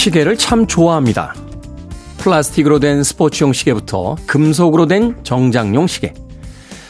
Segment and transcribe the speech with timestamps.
[0.00, 1.34] 시계를 참 좋아합니다.
[2.16, 6.14] 플라스틱으로 된 스포츠용 시계부터 금속으로 된 정장용 시계,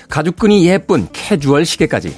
[0.09, 2.15] 가죽끈이 예쁜 캐주얼 시계까지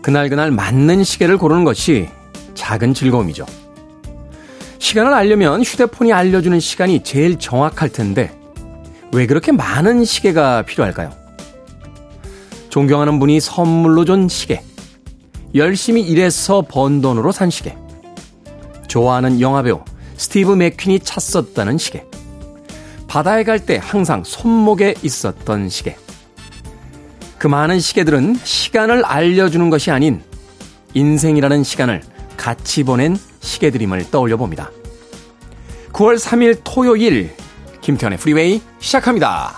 [0.00, 2.08] 그날그날 맞는 시계를 고르는 것이
[2.54, 3.44] 작은 즐거움이죠.
[4.78, 8.30] 시간을 알려면 휴대폰이 알려주는 시간이 제일 정확할 텐데
[9.12, 11.10] 왜 그렇게 많은 시계가 필요할까요?
[12.68, 14.62] 존경하는 분이 선물로 준 시계,
[15.56, 17.76] 열심히 일해서 번 돈으로 산 시계,
[18.86, 19.87] 좋아하는 영화배우
[20.18, 22.04] 스티브 맥퀸이 찼었다는 시계.
[23.06, 25.96] 바다에 갈 때 항상 손목에 있었던 시계.
[27.38, 30.22] 그 많은 시계들은 시간을 알려주는 것이 아닌
[30.94, 32.02] 인생이라는 시간을
[32.36, 34.70] 같이 보낸 시계들임을 떠올려 봅니다.
[35.92, 37.34] 9월 3일 토요일
[37.80, 39.54] 김태훈의 프리웨이 시작합니다.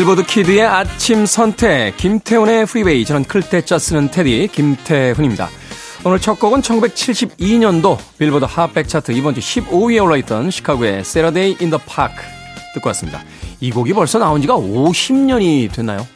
[0.00, 5.50] 빌보드 kid의 아침 선택, 김태훈의 프리웨이, 저는 클 태 자 쓰는 태디, 김태훈입니다.
[6.04, 11.78] 오늘 첫 곡은 1972년도 빌보드 hot백 차트 이번 주 15위에 올라있던 시카고의 Saturday in the
[11.86, 12.16] Park
[12.72, 13.22] 듣고 왔습니다.
[13.60, 16.06] 이 곡이 벌써 나온 지가 50년이 됐나요?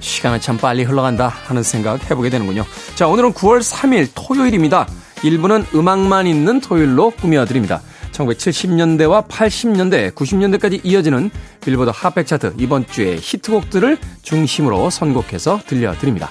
[0.00, 2.64] 시간은 참 빨리 흘러간다 하는 생각 해보게 되는군요.
[2.94, 4.88] 자, 오늘은 9월 3일 토요일입니다.
[5.22, 7.82] 일부는 음악만 있는 토요일로 꾸며드립니다.
[8.12, 11.30] 1970년대와 80년대, 90년대까지 이어지는
[11.60, 16.30] 빌보드 핫백 차트 이번 주의 히트곡들을 중심으로 선곡해서 들려드립니다.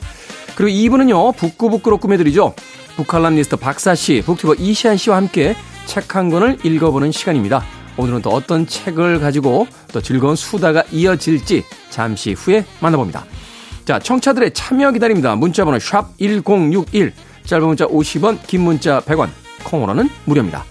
[0.56, 2.54] 그리고 2부는요, 북구북구로 꾸며드리죠.
[2.96, 5.56] 북칼럼니스트 박사 씨, 북튜버 이시안 씨와 함께
[5.86, 7.64] 책 한 권을 읽어보는 시간입니다.
[7.98, 13.26] 오늘은 또 어떤 책을 가지고 또 즐거운 수다가 이어질지 잠시 후에 만나봅니다.
[13.86, 15.36] 자, 청차들의 참여 기다립니다.
[15.36, 17.14] 문자번호 샵 1061,
[17.46, 19.30] 짧은 문자 50원, 긴 문자 100원,
[19.64, 20.71] 콩으로는 무료입니다.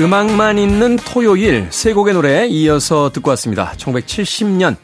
[0.00, 3.74] 음악만 있는 토요일 세 곡의 노래 이어서 듣고 왔습니다.
[3.76, 4.76] 1970년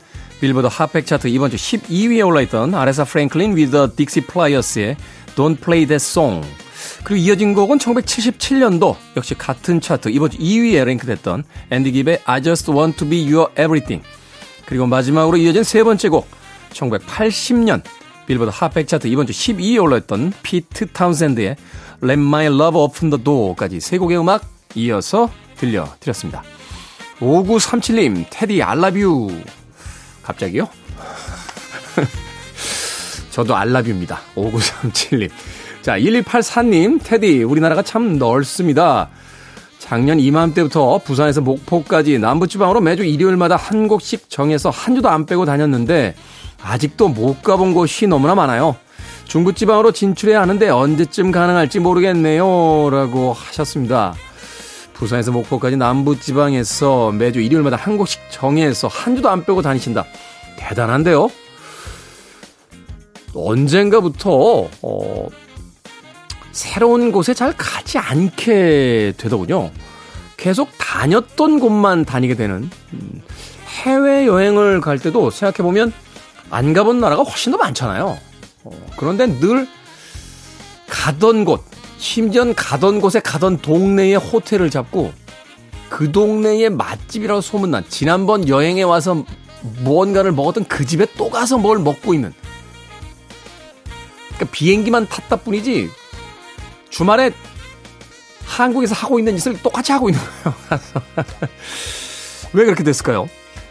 [0.42, 4.98] 빌보드 hot백 차트 이번 주 12위에 올라있던 아레사 프랭클린 with the 딕시 플라이어스의
[5.34, 6.46] Don't Play That Song
[7.02, 12.70] 그리고 이어진 곡은 1977년도 역시 같은 차트 이번 주 2위에 랭크됐던 앤디 깁의 I Just
[12.70, 14.06] Want To Be Your Everything
[14.66, 16.28] 그리고 마지막으로 이어진 세 번째 곡
[16.74, 17.80] 1980년
[18.26, 21.56] 빌보드 hot백 차트 이번 주 12위에 올라있던 피트 타운샌드의
[22.02, 26.42] Let My Love Open The Door까지 세 곡의 음악 이어서 들려드렸습니다.
[27.18, 29.30] 5937님, 테디 알라뷰.
[30.22, 30.68] 갑자기요?
[33.30, 34.20] 저도 알라뷰입니다.
[34.36, 35.30] 5937님.
[35.82, 39.08] 자, 1284님, 테디, 우리나라가 참 넓습니다.
[39.78, 46.14] 작년 이맘때부터 부산에서 목포까지 남부지방으로 매주 일요일마다 한 곳씩 정해서 한 주도 안 빼고 다녔는데,
[46.62, 48.76] 아직도 못 가본 곳이 너무나 많아요.
[49.26, 52.90] 중부지방으로 진출해야 하는데 언제쯤 가능할지 모르겠네요.
[52.90, 54.14] 라고 하셨습니다.
[54.96, 60.04] 부산에서 목포까지 남부지방에서 매주 일요일마다 한 곳씩 정해서 한 주도 안 빼고 다니신다.
[60.56, 61.30] 대단한데요?
[63.34, 65.28] 언젠가부터, 어,
[66.52, 69.70] 새로운 곳에 잘 가지 않게 되더군요.
[70.38, 73.22] 계속 다녔던 곳만 다니게 되는, 음,
[73.82, 75.92] 해외여행을 갈 때도 생각해보면
[76.50, 78.16] 안 가본 나라가 훨씬 더 많잖아요.
[78.64, 79.68] 어, 그런데 늘
[80.88, 81.62] 가던 곳,
[81.98, 85.12] 심지어 가던 곳에 가던 동네의 호텔을 잡고
[85.88, 89.24] 그 동네의 맛집이라고 소문난 지난번 여행에 와서
[89.82, 92.32] 무언가를 먹었던 그 집에 또 가서 뭘 먹고 있는
[94.34, 95.90] 그러니까 비행기만 탔다 뿐이지
[96.90, 97.32] 주말에
[98.44, 100.56] 한국에서 하고 있는 짓을 똑같이 하고 있는 거예요.
[102.52, 103.28] 왜 그렇게 됐을까요?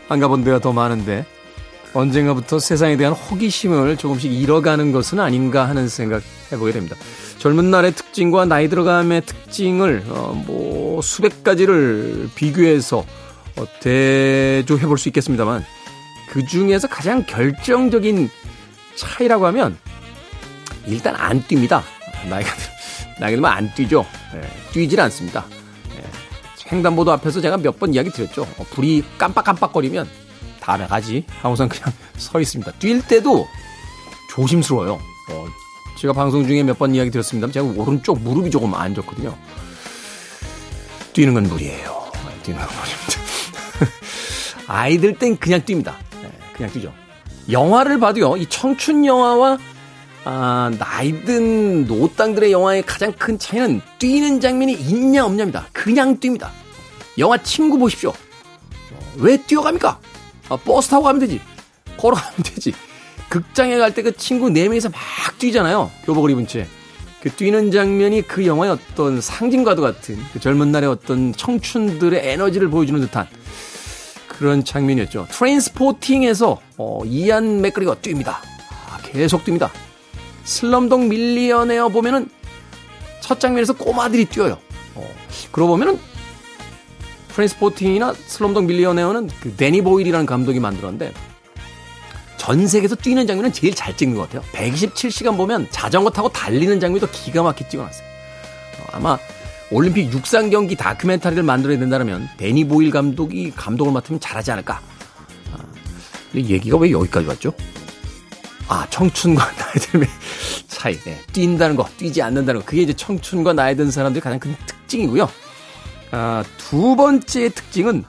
[0.10, 1.26] 안 가본 데가 더 많은데
[1.94, 6.96] 언젠가부터 세상에 대한 호기심을 조금씩 잃어가는 것은 아닌가 하는 생각 해보게 됩니다.
[7.46, 13.06] 젊은 날의 특징과 나이 들어감의 특징을 어, 뭐 수백 가지를 비교해서
[13.56, 15.64] 어, 대조해 볼 수 있겠습니다만
[16.28, 18.32] 그 중에서 가장 결정적인
[18.96, 19.78] 차이라고 하면
[20.88, 21.84] 일단 안 뜁니다.
[22.28, 22.50] 나이가
[23.22, 24.04] 나이가 들면 안 뛰죠.
[24.34, 25.46] 예, 뛰질 않습니다.
[26.00, 28.42] 예, 횡단보도 앞에서 제가 몇 번 이야기 드렸죠.
[28.58, 30.10] 어, 불이 깜빡깜빡거리면
[30.62, 32.72] 다음에 가지 하고선 그냥 서 있습니다.
[32.80, 33.48] 뛸 때도
[34.32, 34.94] 조심스러워요.
[35.30, 35.46] 어,
[35.98, 37.50] 제가 방송 중에 몇 번 이야기 드렸습니다.
[37.52, 39.36] 제가 오른쪽 무릎이 조금 안 좋거든요.
[41.14, 42.12] 뛰는 건 무리예요.
[42.14, 43.16] 네, 뛰는 건 무리입니다.
[44.68, 45.94] 아이들 땐 그냥 뜁니다.
[46.22, 46.94] 네, 그냥 뛰죠.
[47.50, 48.38] 영화를 봐도요.
[48.38, 49.58] 이 청춘 영화와
[50.26, 55.68] 아, 나이든 노땅들의 영화의 가장 큰 차이는 뛰는 장면이 있냐 없냐입니다.
[55.72, 56.50] 그냥 뜁니다.
[57.20, 58.12] 영화 친구 보십시오.
[59.18, 60.00] 왜 뛰어갑니까?
[60.50, 61.40] 아, 버스 타고 가면 되지.
[61.98, 62.74] 걸어가면 되지.
[63.40, 65.92] 극장에 갈 때 그 친구 4명이서 막 뛰잖아요.
[66.06, 66.68] 교복을 입은 채.
[67.22, 73.02] 그 뛰는 장면이 그 영화의 어떤 상징과도 같은 그 젊은 날의 어떤 청춘들의 에너지를 보여주는
[73.02, 73.28] 듯한
[74.30, 75.28] 그런 장면이었죠.
[75.32, 78.38] 트레인스포팅에서 어, 이안 맥그리가 뜁니다.
[78.88, 79.70] 아, 계속 뜁니다.
[80.46, 82.30] 슬럼독 밀리어네어 보면은
[83.20, 84.60] 첫 장면에서 꼬마들이 뛰어요.
[84.94, 85.06] 어,
[85.52, 86.00] 그러고 보면은
[87.34, 91.12] 트레인스포팅이나 슬럼독 밀리어네어는 그 대니 보일이라는 감독이 만들었는데
[92.46, 94.48] 전 세계에서 뛰는 장면은 제일 잘 찍는 것 같아요.
[94.54, 98.06] 127시간 보면 자전거 타고 달리는 장면도 기가 막히게 찍어놨어요.
[98.06, 99.18] 어, 아마
[99.72, 104.80] 올림픽 육상 경기 다큐멘터리를 만들어야 된다면 대니 보일 감독이 감독을 맡으면 잘하지 않을까?
[105.54, 105.58] 아,
[106.36, 107.52] 얘기가 왜 여기까지 왔죠?
[108.68, 110.08] 아, 청춘과 나이 듦의
[110.68, 111.00] 차이.
[111.00, 111.20] 네.
[111.34, 112.66] 뛴다는 거, 뛰지 않는다는 거.
[112.68, 115.28] 그게 이제 청춘과 나이 든 사람들의 가장 큰 특징이고요.
[116.12, 118.04] 아, 두 번째 특징은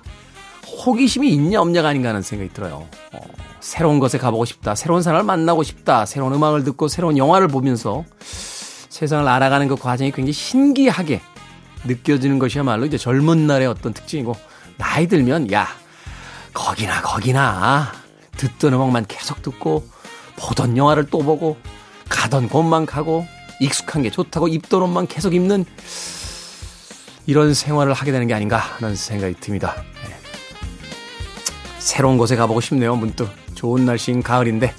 [0.84, 2.86] 호기심이 있냐 없냐가 아닌가 하는 생각이 들어요.
[3.12, 3.20] 어,
[3.60, 4.74] 새로운 것에 가보고 싶다.
[4.74, 6.06] 새로운 사람을 만나고 싶다.
[6.06, 11.20] 새로운 음악을 듣고 새로운 영화를 보면서 세상을 알아가는 그 과정이 굉장히 신기하게
[11.84, 14.34] 느껴지는 것이야말로 이제 젊은 날의 어떤 특징이고
[14.76, 15.68] 나이 들면 야
[16.52, 17.92] 거기나 거기나
[18.36, 19.86] 듣던 음악만 계속 듣고
[20.36, 21.56] 보던 영화를 또 보고
[22.08, 23.26] 가던 곳만 가고
[23.60, 25.64] 익숙한 게 좋다고 입던 옷만 계속 입는
[27.26, 29.74] 이런 생활을 하게 되는 게 아닌가 하는 생각이 듭니다.
[30.06, 30.25] 네.
[31.86, 32.96] 새로운 곳에 가보고 싶네요.
[32.96, 34.74] 문득 좋은 날씨인 가을인데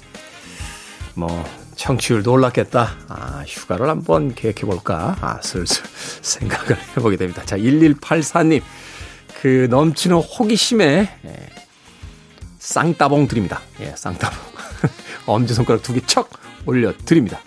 [1.14, 1.42] 뭐
[1.74, 2.96] 청취율도 올랐겠다.
[3.08, 5.16] 아, 휴가를 한번 계획해 볼까?
[5.22, 5.82] 아, 슬슬
[6.20, 7.42] 생각을 해보게 됩니다.
[7.46, 8.60] 자, 1184님.
[9.40, 11.36] 그 넘치는 호기심에 예,
[12.58, 13.60] 쌍따봉 드립니다.
[13.80, 14.38] 예, 쌍따봉.
[15.26, 16.28] 엄지손가락 두 개 척
[16.66, 17.38] 올려드립니다.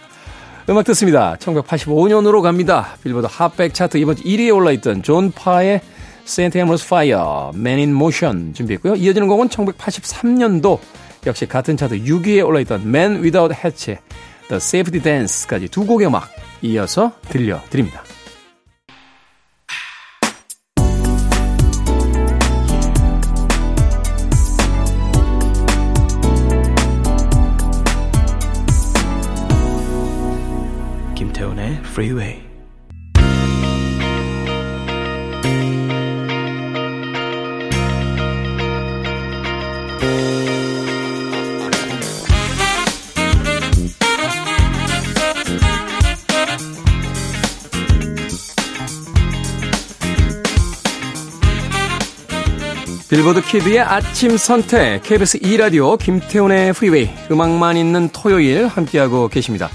[0.69, 1.35] 음악 듣습니다.
[1.39, 2.95] 1985년으로 갑니다.
[3.03, 5.81] 빌보드 hot백 차트 이번 주 1위에 올라있던 존 파의
[6.25, 8.95] Saint Elmo's Fire, Man in Motion 준비했고요.
[8.95, 10.79] 이어지는 곡은 1983년도
[11.27, 13.97] 역시 같은 차트 6위에 올라있던 Men Without Hats,
[14.47, 16.29] The Safety Dance까지 두 곡의 음악
[16.61, 18.03] 이어서 들려드립니다.
[31.15, 32.50] 김태훈의 Freeway
[53.11, 59.69] 빌보드 Kid의 아침 선택 KBS 2라디오 김태훈의 프리웨이 음악만 있는 토요일 함께하고 계십니다.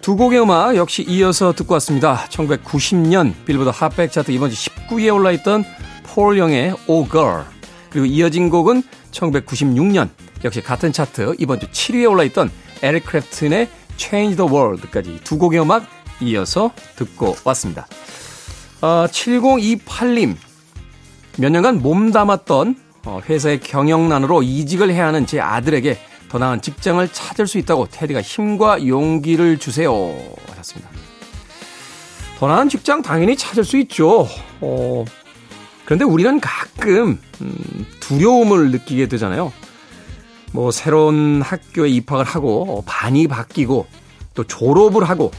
[0.00, 2.24] 두 곡의 음악 역시 이어서 듣고 왔습니다.
[2.30, 5.64] 1990년 빌보드 핫백 차트 이번 주 19위에 올라있던
[6.04, 7.44] 폴 영의 Oh Girl
[7.90, 10.08] 그리고 이어진 곡은 1996년
[10.42, 12.50] 역시 같은 차트 이번 주 7위에 올라있던
[12.80, 15.84] 에릭 클랩튼의 Change the World까지 두 곡의 음악
[16.22, 17.86] 이어서 듣고 왔습니다.
[18.80, 20.36] 어, 7028님
[21.38, 25.98] 몇 년간 몸담았던 어, 회사의 경영난으로 이직을 해야 하는 제 아들에게
[26.28, 29.92] 더 나은 직장을 찾을 수 있다고 테디가 힘과 용기를 주세요.
[30.48, 30.90] 하셨습니다.
[32.38, 34.28] 더 나은 직장 당연히 찾을 수 있죠.
[34.60, 35.04] 어,
[35.84, 39.52] 그런데 우리는 가끔 음, 두려움을 느끼게 되잖아요.
[40.52, 43.86] 뭐 새로운 학교에 입학을 하고 반이 바뀌고
[44.34, 45.32] 또 졸업을 하고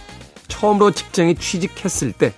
[0.47, 2.33] 처음으로 직장에 취직했을 때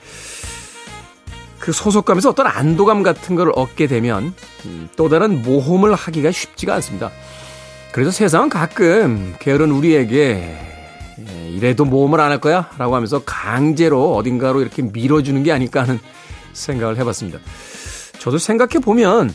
[1.65, 7.09] 그 소속감에서 어떤 안도감 같은 걸 얻게 되면 음, 또 다른 모험을 하기가 쉽지가 않습니다.
[7.91, 10.59] 그래서 세상은 가끔 게으른 우리에게
[11.27, 12.69] 예, 이래도 모험을 안 할 거야?
[12.77, 15.99] 라고 하면서 강제로 어딘가로 이렇게 밀어주는 게 아닐까 하는
[16.53, 17.39] 생각을 해봤습니다.
[18.19, 19.33] 저도 생각해 보면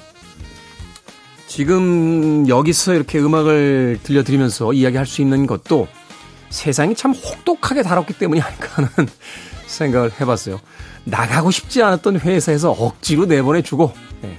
[1.48, 5.88] 지금 여기서 이렇게 음악을 들려드리면서 이야기할 수 있는 것도
[6.50, 9.08] 세상이 참 혹독하게 다뤘기 때문이 아닐까 하는
[9.70, 10.60] 생각을 해봤어요.
[11.04, 13.92] 나가고 싶지 않았던 회사에서 억지로 내보내주고,
[14.24, 14.36] 예.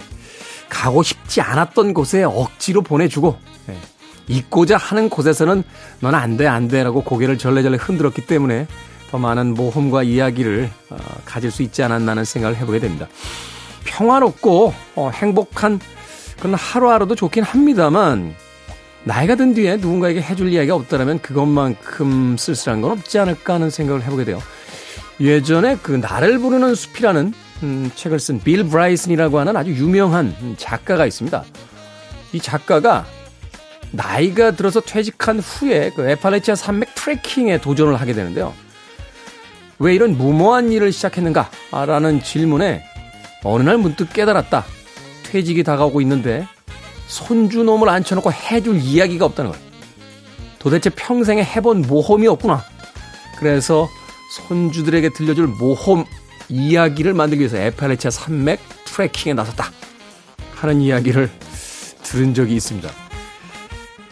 [0.70, 3.38] 가고 싶지 않았던 곳에 억지로 보내주고,
[3.70, 3.78] 예.
[4.28, 5.64] 있고자 하는 곳에서는
[6.00, 8.68] 넌 안 돼, 안 돼, 라고 고개를 절레절레 흔들었기 때문에
[9.10, 13.08] 더 많은 모험과 이야기를 어, 가질 수 있지 않았나는 생각을 해보게 됩니다.
[13.84, 15.80] 평화롭고 어, 행복한
[16.40, 18.36] 그런 하루하루도 좋긴 합니다만,
[19.04, 24.26] 나이가 든 뒤에 누군가에게 해줄 이야기가 없다면 그것만큼 쓸쓸한 건 없지 않을까 하는 생각을 해보게
[24.26, 24.40] 돼요.
[25.22, 31.44] 예전에 그 나를 부르는 숲이라는 음, 책을 쓴 빌 브라이슨이라고 하는 아주 유명한 작가가 있습니다.
[32.34, 33.06] 이 작가가
[33.92, 38.54] 나이가 들어서 퇴직한 후에 그 에팔레치아 산맥 트레킹에 도전을 하게 되는데요.
[39.78, 41.50] 왜 이런 무모한 일을 시작했는가?
[41.72, 42.84] 라는 질문에
[43.44, 44.66] 어느 날 문득 깨달았다.
[45.24, 46.48] 퇴직이 다가오고 있는데
[47.08, 49.66] 손주놈을 앉혀놓고 해줄 이야기가 없다는 거예요.
[50.58, 52.64] 도대체 평생에 해본 모험이 없구나.
[53.40, 53.90] 그래서
[54.32, 56.06] 손주들에게 들려줄 모험
[56.50, 59.72] 이야기를 만들기 위해서 에펠레치아 산맥 트레킹에 나섰다
[60.56, 61.30] 하는 이야기를
[62.04, 62.90] 들은 적이 있습니다.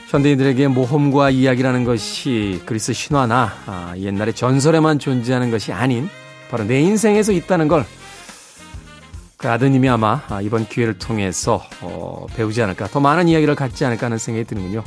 [0.10, 6.10] 현대인들에게 모험과 이야기라는 것이 그리스 신화나 아, 옛날의 전설에만 존재하는 것이 아닌
[6.50, 7.86] 바로 내 인생에서 있다는 걸
[9.40, 14.08] 그 아드님이 아마 아, 이번 기회를 통해서 어, 배우지 않을까 더 많은 이야기를 갖지 않을까
[14.08, 14.84] 하는 생각이 드는군요.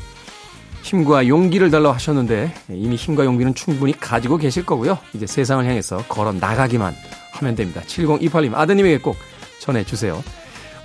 [0.83, 4.99] 힘과 용기를 달라 하셨는데 이미 힘과 용기는 충분히 가지고 계실 거고요.
[5.15, 6.95] 이제 세상을 향해서 걸어 나가기만
[7.33, 7.81] 하면 됩니다.
[7.87, 9.17] 7028님 아드님에게 꼭
[9.61, 10.23] 전해주세요.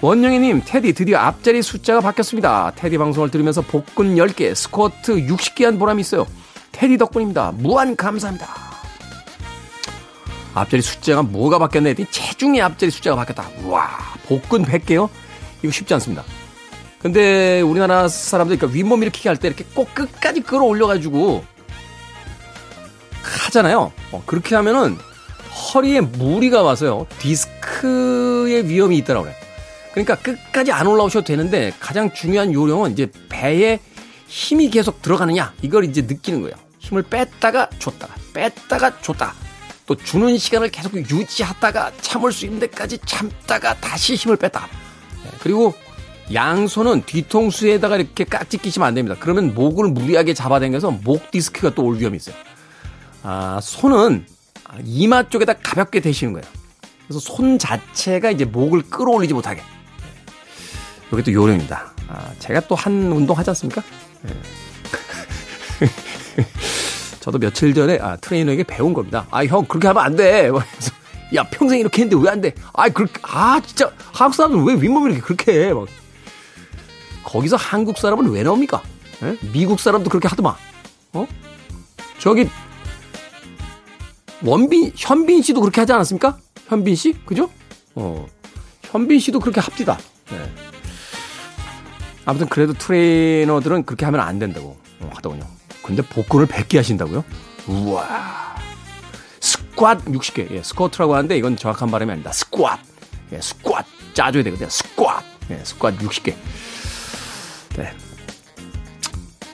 [0.01, 2.73] 원영희님, 테디 드디어 앞자리 숫자가 바뀌었습니다.
[2.75, 6.27] 테디 방송을 들으면서 복근 10개, 스쿼트 60개 한 보람이 있어요.
[6.71, 7.53] 테디 덕분입니다.
[7.57, 8.47] 무한 감사합니다.
[10.53, 13.49] 앞자리 숫자가 뭐가 바뀌었나 했더니 체중의 앞자리 숫자가 바뀌었다.
[13.67, 13.89] 와,
[14.27, 15.09] 복근 100개요?
[15.63, 16.23] 이거 쉽지 않습니다.
[17.01, 21.43] 근데 우리나라 사람들 그러니까 윗몸 일으키기 할 때 이렇게 꼭 끝까지 끌어올려가지고
[23.45, 23.91] 하잖아요.
[24.11, 24.97] 어, 그렇게 하면은
[25.73, 27.07] 허리에 무리가 와서요.
[27.19, 29.37] 디스크의 위험이 있다라고 그래요.
[29.91, 33.79] 그러니까 끝까지 안 올라오셔도 되는데 가장 중요한 요령은 이제 배에
[34.27, 36.55] 힘이 계속 들어가느냐 이걸 이제 느끼는 거예요.
[36.79, 39.33] 힘을 뺐다가 줬다가 뺐다가 줬다가
[39.85, 44.67] 또 주는 시간을 계속 유지하다가 참을 수 있는 데까지 참다가 다시 힘을 뺐다.
[45.23, 45.73] 네, 그리고
[46.33, 49.15] 양손은 뒤통수에다가 이렇게 깍지 끼시면 안 됩니다.
[49.19, 52.35] 그러면 목을 무리하게 잡아당겨서 목 디스크가 또 올 위험이 있어요.
[53.23, 54.25] 아, 손은
[54.83, 56.45] 이마 쪽에다 가볍게 대시는 거예요.
[57.07, 59.61] 그래서 손 자체가 이제 목을 끌어올리지 못하게.
[61.13, 61.93] 이게 또 요령입니다.
[62.09, 63.81] 아, 제가 또 한 운동 하지 않습니까?
[64.23, 64.33] 네.
[67.21, 69.25] 저도 며칠 전에 아, 트레이너에게 배운 겁니다.
[69.31, 70.49] 아, 형, 그렇게 하면 안 돼.
[70.49, 70.91] 그래서,
[71.35, 72.53] 야, 평생 이렇게 했는데 왜 안 돼?
[72.73, 75.73] 아, 그렇게, 아, 진짜, 한국 사람들 왜 윗몸이 이렇게 그렇게 해?
[75.73, 75.87] 막.
[77.27, 78.81] 거기서 한국 사람은 왜 나옵니까?
[79.21, 79.27] 에?
[79.27, 79.37] 예?
[79.51, 80.55] 미국 사람도 그렇게 하더만.
[81.13, 81.27] 어?
[82.19, 82.49] 저기,
[84.43, 86.37] 원빈, 현빈 씨도 그렇게 하지 않았습니까?
[86.67, 87.13] 현빈 씨?
[87.25, 87.49] 그죠?
[87.95, 88.25] 어.
[88.83, 89.97] 현빈 씨도 그렇게 합디다.
[90.31, 90.51] 네.
[92.25, 95.45] 아무튼 그래도 트레이너들은 그렇게 하면 안 된다고 어, 하더군요.
[95.83, 97.25] 근데 복근을 100개 하신다고요?
[97.67, 98.55] 우와.
[99.41, 100.51] 스쿼트 60개.
[100.51, 102.31] 예, 스쿼트라고 하는데 이건 정확한 발음이 아닙니다.
[102.31, 102.81] 스쿼트.
[103.33, 103.85] 예, 스쿼트.
[104.13, 104.69] 짜줘야 되거든요.
[104.69, 105.23] 스쿼트.
[105.51, 106.35] 예, 스쿼트 60개.
[107.77, 107.93] 네.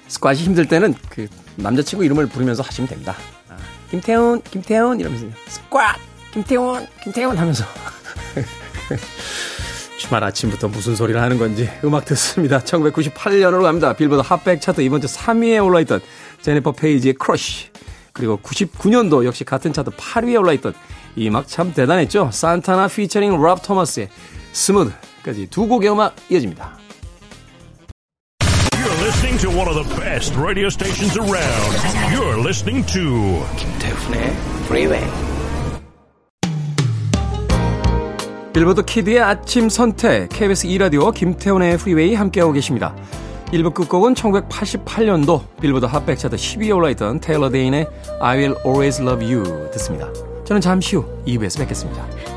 [0.07, 3.15] 스쿼트이 힘들 때는 그 남자친구 이름을 부르면서 하시면 됩니다.
[3.49, 3.57] 아,
[3.91, 5.99] 김태훈, 김태훈 이러면서 스쿼트,
[6.31, 7.65] 김태훈, 김태훈 하면서
[9.99, 12.59] 주말 아침부터 무슨 소리를 하는 건지 음악 듣습니다.
[12.59, 13.93] 1998년으로 갑니다.
[13.93, 16.01] 빌보드 핫백 차트 이번 주 3위에 올라있던
[16.41, 17.69] 제니퍼 페이지의 Crush
[18.13, 20.73] 그리고 99년도 역시 같은 차트 8위에 올라있던
[21.15, 22.29] 이 음악 참 대단했죠.
[22.31, 24.09] 산타나 피처링 랍 토마스의
[24.51, 26.82] Smooth까지 두 곡의 음악 이어집니다.
[29.43, 31.75] To one of the best radio stations around.
[32.13, 34.31] You're listening to 김태훈의
[34.67, 35.05] Freeway.
[38.53, 42.95] 빌보드 Kid의 아침 선택, KBS 2 라디오 김태훈의 프리웨이 함께하고 계십니다.
[43.47, 47.87] 1부 끝곡은 1988년도 빌보드 핫백 차트 10위에 올라있던 테일러 데인의
[48.21, 50.07] I Will Always Love You 듣습니다.
[50.45, 52.32] 저는 잠시 후 2부에서 뵙겠습니다.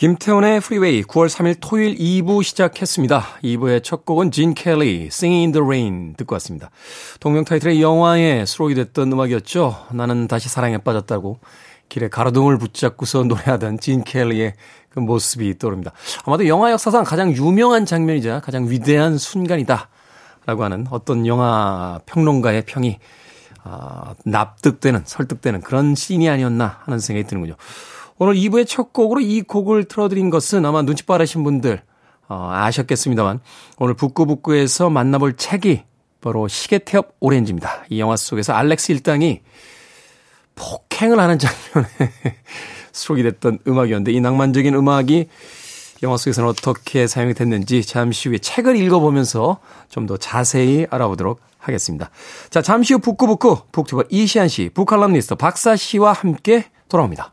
[0.00, 3.22] 김태훈의 프리웨이 9월 3일 토요일 2부 시작했습니다.
[3.44, 6.70] 2부의 첫 곡은 진 켈리, Singing in the Rain 듣고 왔습니다.
[7.20, 9.88] 동명 타이틀의 영화에 수록이 됐던 음악이었죠.
[9.92, 11.40] 나는 다시 사랑에 빠졌다고
[11.90, 14.54] 길에 가로등을 붙잡고서 노래하던 진 켈리의
[14.88, 15.92] 그 모습이 떠오릅니다.
[16.24, 19.90] 아마도 영화 역사상 가장 유명한 장면이자 가장 위대한 순간이다.
[20.46, 22.98] 라고 하는 어떤 영화 평론가의 평이
[23.64, 27.56] 아, 납득되는, 설득되는 그런 씬이 아니었나 하는 생각이 드는군요.
[28.22, 31.80] 오늘 2부의 첫 곡으로 이 곡을 틀어드린 것은 아마 눈치 빠르신 분들
[32.28, 33.40] 어, 아셨겠습니다만
[33.78, 35.84] 오늘 북구북구에서 만나볼 책이
[36.20, 37.84] 바로 시계태엽 오렌지입니다.
[37.88, 39.40] 이 영화 속에서 알렉스 일당이
[40.54, 41.88] 폭행을 하는 장면에
[42.92, 45.26] 수록이 됐던 음악이었는데 이 낭만적인 음악이
[46.02, 52.10] 영화 속에서는 어떻게 사용이 됐는지 잠시 후에 책을 읽어보면서 좀 더 자세히 알아보도록 하겠습니다.
[52.50, 57.32] 자, 잠시 후 북구북구 북튜버 이시안 씨, 북칼럼니스트 박사 씨와 함께 돌아옵니다.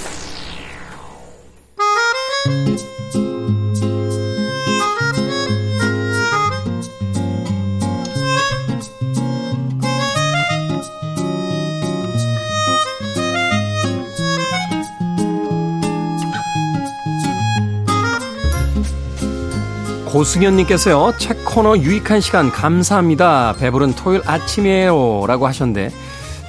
[20.11, 23.55] 고승현님께서요, 책 코너 유익한 시간 감사합니다.
[23.57, 25.23] 배부른 토요일 아침이에요.
[25.25, 25.89] 라고 하셨는데,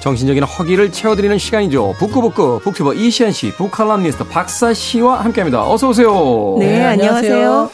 [0.01, 1.95] 정신적인 허기를 채워드리는 시간이죠.
[1.97, 5.65] 북구북구 북튜버 이시안 씨, 북칼럼니스트 박사 씨와 함께 합니다.
[5.65, 6.57] 어서오세요.
[6.59, 7.71] 네, 네 안녕하세요.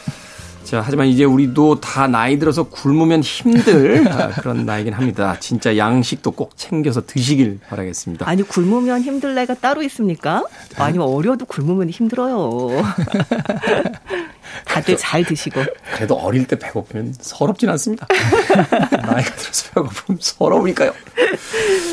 [0.62, 5.36] 자, 하지만 이제 우리도 다 나이 들어서 굶으면 힘들 아, 그런 나이긴 합니다.
[5.40, 8.28] 진짜 양식도 꼭 챙겨서 드시길 바라겠습니다.
[8.28, 10.44] 아니, 굶으면 힘들 나이가 따로 있습니까?
[10.76, 12.70] 아니면 어려도 굶으면 힘들어요.
[14.64, 15.62] 다들 잘 드시고.
[15.94, 18.06] 그래도 어릴 때 배고프면 서럽진 않습니다.
[18.90, 20.92] 나이가 들어서 배고프면 서러우니까요.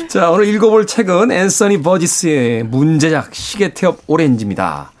[0.08, 4.92] 자, 오늘 읽어볼 책은 앤서니 버지스의 문제작 시계태엽 오렌지입니다.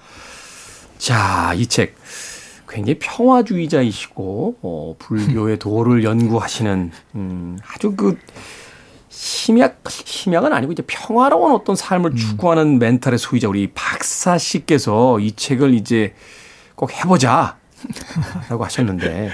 [0.98, 1.96] 자, 이 책.
[2.68, 8.18] 굉장히 평화주의자이시고, 어, 불교의 도를 연구하시는, 음, 아주 그,
[9.08, 12.16] 심약, 심약은 아니고 이제 평화로운 어떤 삶을 음.
[12.16, 16.14] 추구하는 멘탈의 소유자 우리 박사 씨께서 이 책을 이제
[16.76, 17.57] 꼭 해보자.
[18.48, 19.32] 라고 하셨는데.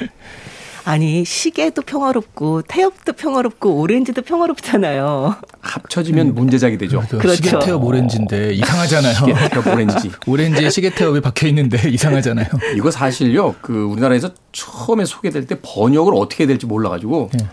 [0.87, 5.37] 아니, 시계도 평화롭고, 태엽도 평화롭고, 오렌지도 평화롭잖아요.
[5.61, 7.02] 합쳐지면 문제작이 되죠.
[7.09, 7.35] 그렇죠.
[7.37, 9.14] 시계 태엽 오렌지인데 이상하잖아요.
[9.14, 10.11] 시계 태엽 오렌지.
[10.26, 12.48] 오렌지에 시계 태엽이 박혀 있는데 이상하잖아요.
[12.76, 17.46] 이거 사실요, 그 우리나라에서 처음에 소개될 때 번역을 어떻게 해야 될지 몰라가지고, 네.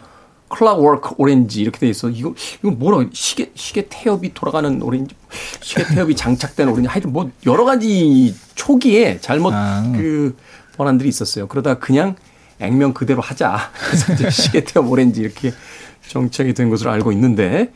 [0.52, 2.10] Clockwork Orange 이렇게 돼 있어.
[2.10, 5.16] 이거 이거 뭐라 시계 시계 태엽이 돌아가는 오렌지,
[5.62, 6.88] 시계 태엽이 장착된 오렌지.
[6.90, 9.90] 하여튼 뭐 여러 가지 초기에 잘못 아.
[9.96, 10.36] 그
[10.78, 11.48] 번안들이 있었어요.
[11.48, 12.16] 그러다 그냥
[12.60, 13.58] 액면 그대로 하자.
[13.88, 15.52] 그래서 이제 시계 태엽 오렌지 이렇게
[16.08, 17.72] 정착이 된 것으로 알고 있는데.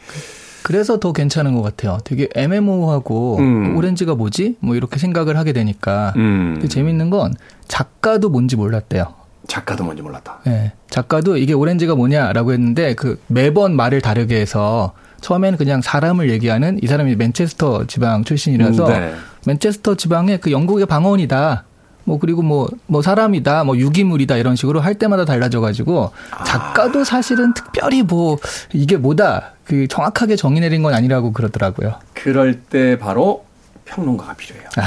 [0.63, 1.99] 그래서 더 괜찮은 것 같아요.
[2.03, 3.77] 되게 애매모호하고 음.
[3.77, 4.57] 오렌지가 뭐지?
[4.59, 6.13] 뭐 이렇게 생각을 하게 되니까.
[6.15, 6.65] 음.
[6.67, 7.35] 재밌는 건
[7.67, 9.13] 작가도 뭔지 몰랐대요.
[9.47, 10.39] 작가도 뭔지 몰랐다.
[10.45, 10.73] 네.
[10.89, 16.87] 작가도 이게 오렌지가 뭐냐라고 했는데 그 매번 말을 다르게 해서 처음에는 그냥 사람을 얘기하는 이
[16.87, 19.13] 사람이 맨체스터 지방 출신이라서 음, 네.
[19.45, 21.65] 맨체스터 지방의 그 영국의 방언이다.
[22.05, 26.11] 뭐 그리고 뭐뭐 뭐 사람이다, 뭐 유기물이다 이런 식으로 할 때마다 달라져 가지고
[26.45, 28.37] 작가도 사실은 특별히 뭐
[28.71, 31.95] 이게 뭐다 그 정확하게 정의 내린 건 아니라고 그러더라고요.
[32.13, 33.45] 그럴 때 바로
[33.85, 34.69] 평론가가 필요해요.
[34.77, 34.81] 아.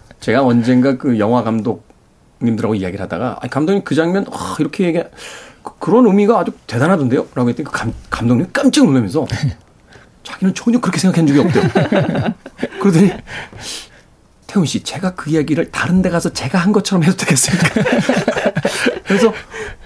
[0.20, 1.86] 제가 언젠가 그 영화 감독
[2.42, 5.02] 님들하고 이야기를 하다가 아니, 감독님 그 장면 아, 이렇게 얘기
[5.62, 7.26] 그, 런 의미가 아주 대단하던데요?
[7.34, 9.26] 라고 했더니 그 감, 감독님 깜짝 놀라면서
[10.22, 11.64] 자기는 전혀 그렇게 생각한 적이 없대요.
[12.80, 13.12] 그러더니
[14.54, 17.70] 태훈 씨, 제가 그 이야기를 다른 데 가서 제가 한 것처럼 해도 되겠습니까?
[19.04, 19.34] 그래서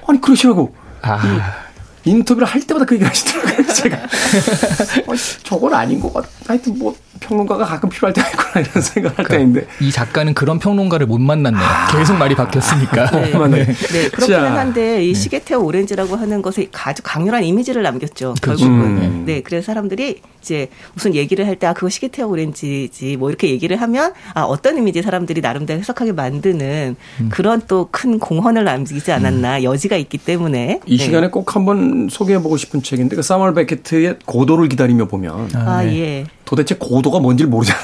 [0.07, 0.75] 아니 그러시라고.
[1.01, 1.65] 아.
[2.05, 3.97] 인터뷰를 할 때마다 그 얘기를 하시더라고요, 제가.
[5.09, 6.29] 어, 저건 아닌 것 같아.
[6.49, 9.67] 하여튼 뭐, 평론가가 가끔 필요할 때가 있구나, 이런 생각을 할 그러니까 때인데.
[9.81, 11.63] 이 작가는 그런 평론가를 못 만났네요.
[11.63, 11.89] 아.
[11.97, 13.11] 계속 말이 바뀌었으니까.
[13.11, 13.65] 네, 네.
[13.67, 15.19] 네 그렇긴 한데, 이 네.
[15.19, 18.35] 시계태어 오렌지라고 하는 것에 아주 강렬한 이미지를 남겼죠.
[18.41, 18.67] 그렇죠.
[18.67, 18.97] 결국은.
[18.99, 19.23] 음.
[19.27, 23.81] 네, 그래서 사람들이 이제 무슨 얘기를 할 때, 아, 그거 시계태어 오렌지지, 뭐 이렇게 얘기를
[23.81, 27.29] 하면, 아, 어떤 이미지 사람들이 나름대로 해석하게 만드는 음.
[27.31, 29.63] 그런 또 큰 공헌을 남기지 않았나, 음.
[29.65, 30.81] 여지가 있기 때문에.
[30.87, 31.05] 이 네.
[31.05, 35.49] 시간에 꼭 한번 소개해보고 싶은 책인데, 그 사멀 베케트의 고도를 기다리며 보면.
[35.55, 35.99] 아, 네.
[35.99, 36.25] 예.
[36.49, 37.83] 도대체 고도가 뭔지를 모르잖아요.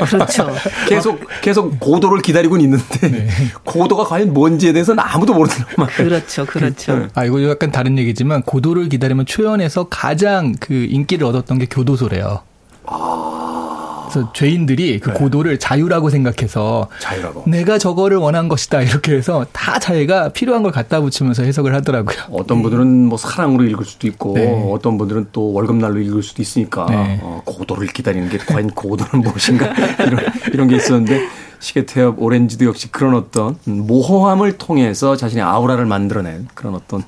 [0.08, 0.50] 그렇죠.
[0.88, 3.28] 계속 계속 고도를 기다리고는 있는데 네.
[3.64, 5.88] 고도가 과연 뭔지에 대해서는 아무도 모르는 말.
[5.88, 7.00] 그렇죠, 그렇죠.
[7.00, 7.08] 네.
[7.14, 12.40] 아 이거 약간 다른 얘기지만 고도를 기다리면 초연에서 가장 그 인기를 얻었던 게 교도소래요.
[12.86, 13.57] 아.
[14.10, 15.14] 그래서 죄인들이 그 네.
[15.18, 17.44] 고도를 자유라고 생각해서 자유라고.
[17.46, 22.16] 내가 저거를 원한 것이다 이렇게 해서 다 자기가 필요한 걸 갖다 붙이면서 해석을 하더라고요.
[22.30, 24.70] 어떤 분들은 뭐 사랑으로 읽을 수도 있고 네.
[24.72, 27.20] 어떤 분들은 또 월급날로 읽을 수도 있으니까 네.
[27.22, 29.66] 어, 고도를 기다리는 게 과연 고도는 무엇인가
[30.06, 30.20] 이런
[30.52, 31.28] 이런 게 있었는데
[31.60, 37.02] 시계태엽 오렌지도 역시 그런 어떤 모호함을 통해서 자신의 아우라를 만들어낸 그런 어떤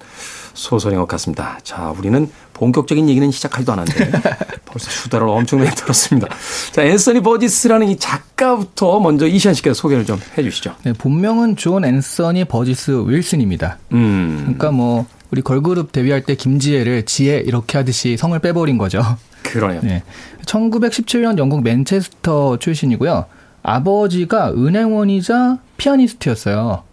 [0.54, 1.58] 소설인 것 같습니다.
[1.62, 4.20] 자, 우리는 본격적인 얘기는 시작하지도 않았는데
[4.66, 6.28] 벌써 수다를 엄청나게 떨었습니다.
[6.72, 10.76] 자, 앤서니 버지스라는 이 작가부터 먼저 이시안 씨께서 소개를 좀 해주시죠.
[10.84, 13.78] 네, 본명은 존 앤서니 버지스 윌슨입니다.
[13.92, 14.40] 음.
[14.42, 19.00] 그러니까 뭐 우리 걸그룹 데뷔할 때 김지혜를 지혜 이렇게 하듯이 성을 빼버린 거죠.
[19.42, 19.80] 그러네요.
[19.82, 20.02] 네.
[20.44, 23.24] 1917년 영국 맨체스터 출신이고요.
[23.62, 26.89] 아버지가 은행원이자 피아니스트였어요.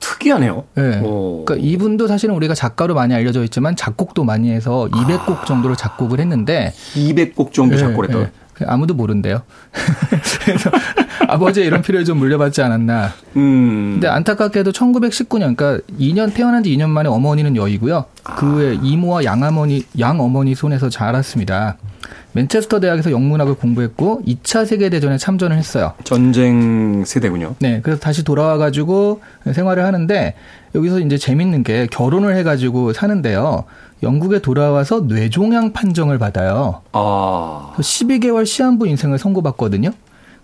[0.00, 0.64] 특이하네요.
[0.74, 1.00] 네.
[1.00, 5.44] 그러니까 이분도 사실은 우리가 작가로 많이 알려져 있지만 작곡도 많이 해서 200곡 아.
[5.44, 8.18] 정도로 작곡을 했는데 200곡 정도 네, 작곡을 했다.
[8.18, 8.30] 네.
[8.66, 9.42] 아무도 모른대요.
[10.44, 10.70] 그래서
[11.28, 13.12] 아버지의 이런 필요를 좀 물려받지 않았나.
[13.36, 13.92] 음.
[13.94, 18.04] 근데 안타깝게도 1919년, 그러니까 2년 태어난 지 2년 만에 어머니는 여이고요.
[18.22, 21.78] 그 후에 이모와 양어머니, 양어머니 손에서 자랐습니다.
[22.32, 25.92] 맨체스터 대학에서 영문학을 공부했고 2차 세계 대전에 참전을 했어요.
[26.04, 27.56] 전쟁 세대군요.
[27.58, 30.34] 네, 그래서 다시 돌아와 가지고 생활을 하는데
[30.74, 33.64] 여기서 이제 재밌는 게 결혼을 해 가지고 사는데요.
[34.02, 36.82] 영국에 돌아와서 뇌종양 판정을 받아요.
[36.92, 37.74] 아.
[37.78, 39.90] 12개월 시한부 인생을 선고받거든요.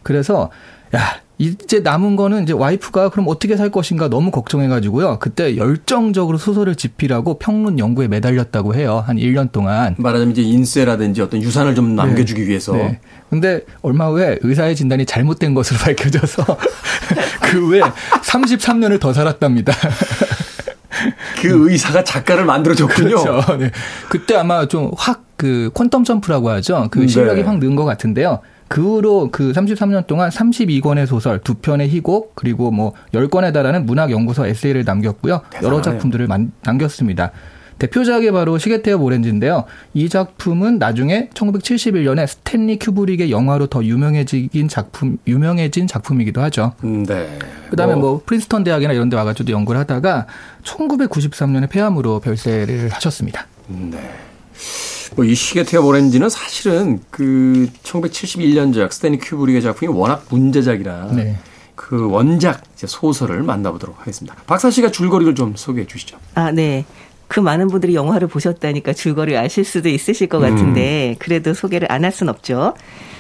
[0.03, 0.51] 그래서
[0.95, 1.01] 야,
[1.39, 5.19] 이제 남은 거는 이제 와이프가 그럼 어떻게 살 것인가 너무 걱정해가지고요.
[5.19, 9.05] 그때 열정적으로 소설을 집필하고 평론 연구에 매달렸다고 해요.
[9.07, 9.95] 한 1년 동안.
[9.99, 11.95] 말하자면 이제 인쇄라든지 어떤 유산을 좀 네.
[11.97, 12.49] 남겨주기 네.
[12.49, 12.73] 위해서.
[12.73, 13.01] 네.
[13.29, 16.45] 근데 얼마 후에 의사의 진단이 잘못된 것으로 밝혀져서
[17.43, 19.75] 그 후에 33년을 더 살았답니다.
[21.43, 23.23] 그 의사가 작가를 만들어줬군요.
[23.23, 23.57] 그렇죠.
[23.59, 23.71] 네.
[24.09, 26.89] 그때 아마 좀 확 그 퀀텀 점프라고 하죠.
[26.91, 27.47] 그 실력이 네.
[27.47, 28.41] 확 는 것 같은데요.
[28.69, 34.11] 그 후로 그 33년 동안 32권의 소설, 두 편의 희곡, 그리고 뭐 10권에 달하는 문학
[34.11, 35.43] 연구서 에세이를 남겼고요.
[35.51, 35.73] 대단하네요.
[35.73, 37.33] 여러 작품들을 만, 남겼습니다.
[37.79, 39.65] 대표작이 바로 시계태엽 오렌지인데요.
[39.93, 46.73] 이 작품은 나중에 1971년에 스탠리 큐브릭의 영화로 더 유명해진 작품, 유명해진 작품이기도 하죠.
[46.85, 47.39] 음, 네.
[47.69, 50.27] 그 다음에 뭐, 뭐, 프린스턴 대학이나 이런 데 와가지고 연구를 하다가
[50.65, 53.47] 1993년에 폐암으로 별세를 하셨습니다.
[53.69, 53.99] 음, 네.
[55.17, 61.39] 뭐이 시계태엽 오렌지는 사실은 그 1971년작 스탠리 큐브릭의 작품이 워낙 문제작이라 네.
[61.75, 64.37] 그 원작 소설을 만나보도록 하겠습니다.
[64.47, 66.19] 박사 씨가 줄거리를 좀 소개해 주시죠.
[66.35, 66.85] 아, 네.
[67.29, 71.17] 그 많은 분들이 영화를 보셨다니까 줄거리 아실 수도 있으실 것 같은데 음.
[71.19, 72.75] 그래도 소개를 안할 수는 없죠.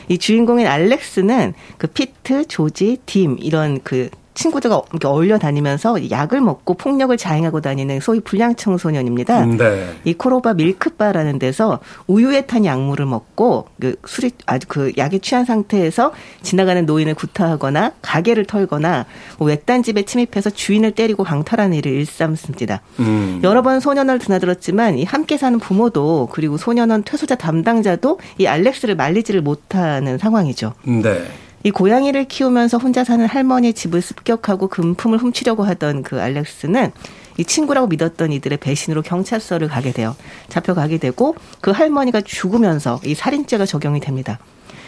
[0.08, 6.74] 이 주인공인 알렉스는 그 피트, 조지, 딤 이런 그 친구들과 이렇게 어울려 다니면서 약을 먹고
[6.74, 9.44] 폭력을 자행하고 다니는 소위 불량 청소년입니다.
[9.44, 9.88] 음, 네.
[10.04, 16.12] 이 코로바 밀크바라는 데서 우유에 탄 약물을 먹고 그 술이 아주 그 약에 취한 상태에서
[16.42, 19.06] 지나가는 노인을 구타하거나 가게를 털거나
[19.38, 22.82] 뭐 외딴 집에 침입해서 주인을 때리고 강탈하는 일을 일삼습니다.
[23.00, 23.40] 음.
[23.42, 29.40] 여러 번 소년원을 드나들었지만 이 함께 사는 부모도 그리고 소년원 퇴소자 담당자도 이 알렉스를 말리지를
[29.40, 30.74] 못하는 상황이죠.
[30.84, 31.22] 네.
[31.66, 36.92] 이 고양이를 키우면서 혼자 사는 할머니 집을 습격하고 금품을 훔치려고 하던 그 알렉스는
[37.38, 40.14] 이 친구라고 믿었던 이들의 배신으로 경찰서를 가게 돼요.
[40.48, 44.38] 잡혀가게 되고 그 할머니가 죽으면서 이 살인죄가 적용이 됩니다.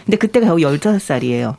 [0.05, 1.57] 근데 그때가 겨우 15살이에요.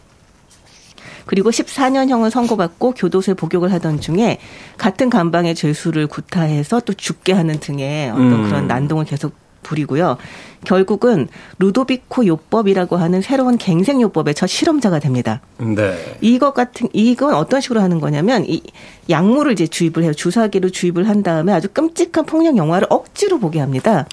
[1.26, 4.38] 그리고 14년형을 선고받고 교도소에 복역을 하던 중에
[4.78, 8.44] 같은 감방의 죄수를 구타해서 또 죽게 하는 등의 어떤 음.
[8.46, 10.18] 그런 난동을 계속 부리고요.
[10.66, 11.28] 결국은
[11.60, 15.42] 루도비코 요법이라고 하는 새로운 갱생 요법의 첫 실험자가 됩니다.
[15.58, 16.18] 네.
[16.22, 18.62] 이것 같은 이건 어떤 식으로 하는 거냐면 이
[19.10, 20.14] 약물을 이제 주입을 해요.
[20.14, 24.06] 주사기로 주입을 한 다음에 아주 끔찍한 폭력 영화를 억지로 보게 합니다.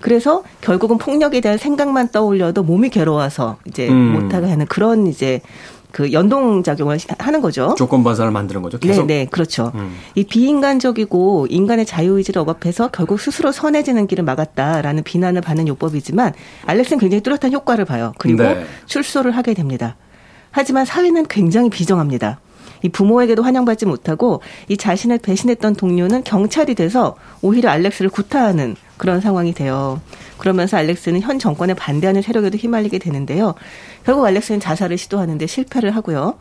[0.00, 4.12] 그래서 결국은 폭력에 대한 생각만 떠올려도 몸이 괴로워서 이제 음.
[4.12, 5.40] 못하게 하는 그런 이제
[5.92, 7.74] 그 연동 작용을 하는 거죠.
[7.76, 8.78] 조건 반사를 만드는 거죠.
[8.78, 9.06] 계속.
[9.06, 9.72] 네, 네, 그렇죠.
[9.74, 9.96] 음.
[10.14, 16.32] 이 비인간적이고 인간의 자유 의지를 억압해서 결국 스스로 선해지는 길을 막았다라는 비난을 받는 요법이지만
[16.66, 18.12] 알렉스는 굉장히 뚜렷한 효과를 봐요.
[18.18, 18.64] 그리고 네.
[18.86, 19.96] 출소를 하게 됩니다.
[20.50, 22.40] 하지만 사회는 굉장히 비정합니다.
[22.82, 29.52] 이 부모에게도 환영받지 못하고 이 자신을 배신했던 동료는 경찰이 돼서 오히려 알렉스를 구타하는 그런 상황이
[29.52, 30.00] 돼요.
[30.38, 33.54] 그러면서 알렉스는 현 정권에 반대하는 세력에도 휘말리게 되는데요.
[34.04, 36.34] 결국 알렉스는 자살을 시도하는데 실패를 하고요.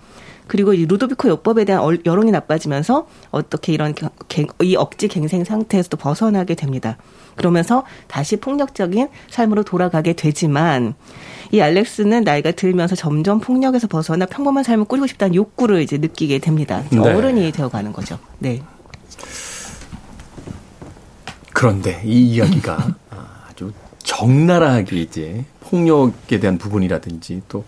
[0.47, 3.93] 그리고 이 루도비코 요법에 대한 여론이 나빠지면서 어떻게 이런
[4.63, 6.97] 이 억지 갱생 상태에서도 벗어나게 됩니다.
[7.39, 10.93] 그러면서 다시 폭력적인 삶으로 돌아가게 되지만
[11.53, 16.83] 이 알렉스는 나이가 들면서 점점 폭력에서 벗어나 평범한 삶을 꾸리고 싶다는 욕구를 이제 느끼게 됩니다.
[16.91, 16.99] 네.
[16.99, 18.19] 어른이 되어가는 거죠.
[18.39, 18.61] 네.
[21.53, 22.95] 그런데 이 이야기가
[23.49, 27.63] 아주 적나라하게 이제 폭력에 대한 부분이라든지 또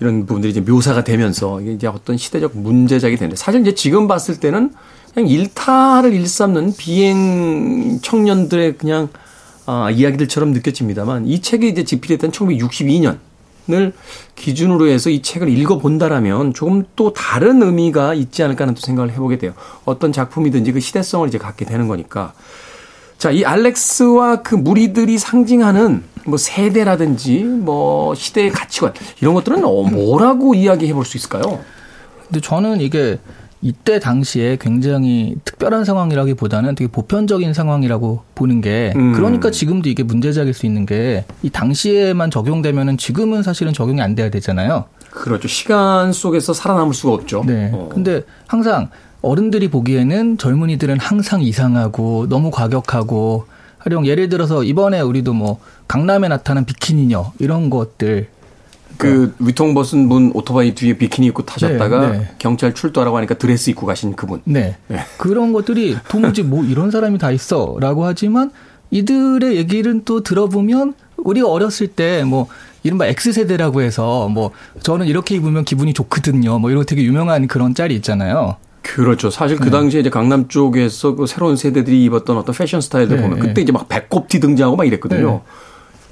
[0.00, 4.38] 이런 부분들이 이제 묘사가 되면서 이게 이제 어떤 시대적 문제작이 되는데 사실 이제 지금 봤을
[4.38, 4.74] 때는
[5.16, 9.08] 그냥 일탈을 일삼는 비행 청년들의 그냥
[9.64, 13.94] 아, 이야기들처럼 느껴집니다만 이 책이 이제 집필했던 1962년을
[14.34, 19.38] 기준으로 해서 이 책을 읽어본다라면 조금 또 다른 의미가 있지 않을까 하는 또 생각을 해보게
[19.38, 19.54] 돼요.
[19.86, 22.34] 어떤 작품이든지 그 시대성을 이제 갖게 되는 거니까.
[23.16, 30.54] 자, 이 알렉스와 그 무리들이 상징하는 뭐 세대라든지 뭐 시대의 가치관 이런 것들은 어, 뭐라고
[30.54, 31.64] 이야기해 볼 수 있을까요?
[32.28, 33.18] 근데 저는 이게
[33.62, 39.12] 이때 당시에 굉장히 특별한 상황이라기보다는 되게 보편적인 상황이라고 보는 게 음.
[39.12, 44.30] 그러니까 지금도 이게 문제작일 수 있는 게 이 당시에만 적용되면은 지금은 사실은 적용이 안 돼야
[44.30, 44.84] 되잖아요.
[45.10, 45.48] 그렇죠.
[45.48, 47.44] 시간 속에서 살아남을 수가 없죠.
[47.46, 47.70] 네.
[47.72, 47.88] 어.
[47.92, 48.90] 근데 항상
[49.22, 53.46] 어른들이 보기에는 젊은이들은 항상 이상하고 너무 과격하고
[53.78, 58.28] 하령 예를 들어서 이번에 우리도 뭐 강남에 나타난 비키니녀 이런 것들
[58.98, 62.28] 그 위통 벗은 분 오토바이 뒤에 비키니 입고 타셨다가 네, 네.
[62.38, 64.40] 경찰 출두하라고 하니까 드레스 입고 가신 그분.
[64.44, 64.76] 네.
[64.88, 64.98] 네.
[65.18, 68.50] 그런 것들이 도무지 뭐 이런 사람이 다 있어라고 하지만
[68.90, 72.46] 이들의 얘기를 또 들어보면 우리가 어렸을 때 뭐
[72.86, 76.60] 이른바 X세대라고 해서 뭐 저는 이렇게 입으면 기분이 좋거든요.
[76.60, 78.56] 뭐 이런 되게 유명한 그런 짤이 있잖아요.
[78.82, 79.30] 그렇죠.
[79.30, 79.70] 사실 그 네.
[79.70, 83.72] 당시에 이제 강남 쪽에서 그 새로운 세대들이 입었던 어떤 패션 스타일들 네, 보면 그때 이제
[83.72, 85.42] 막 배꼽티 등장하고 막 이랬거든요.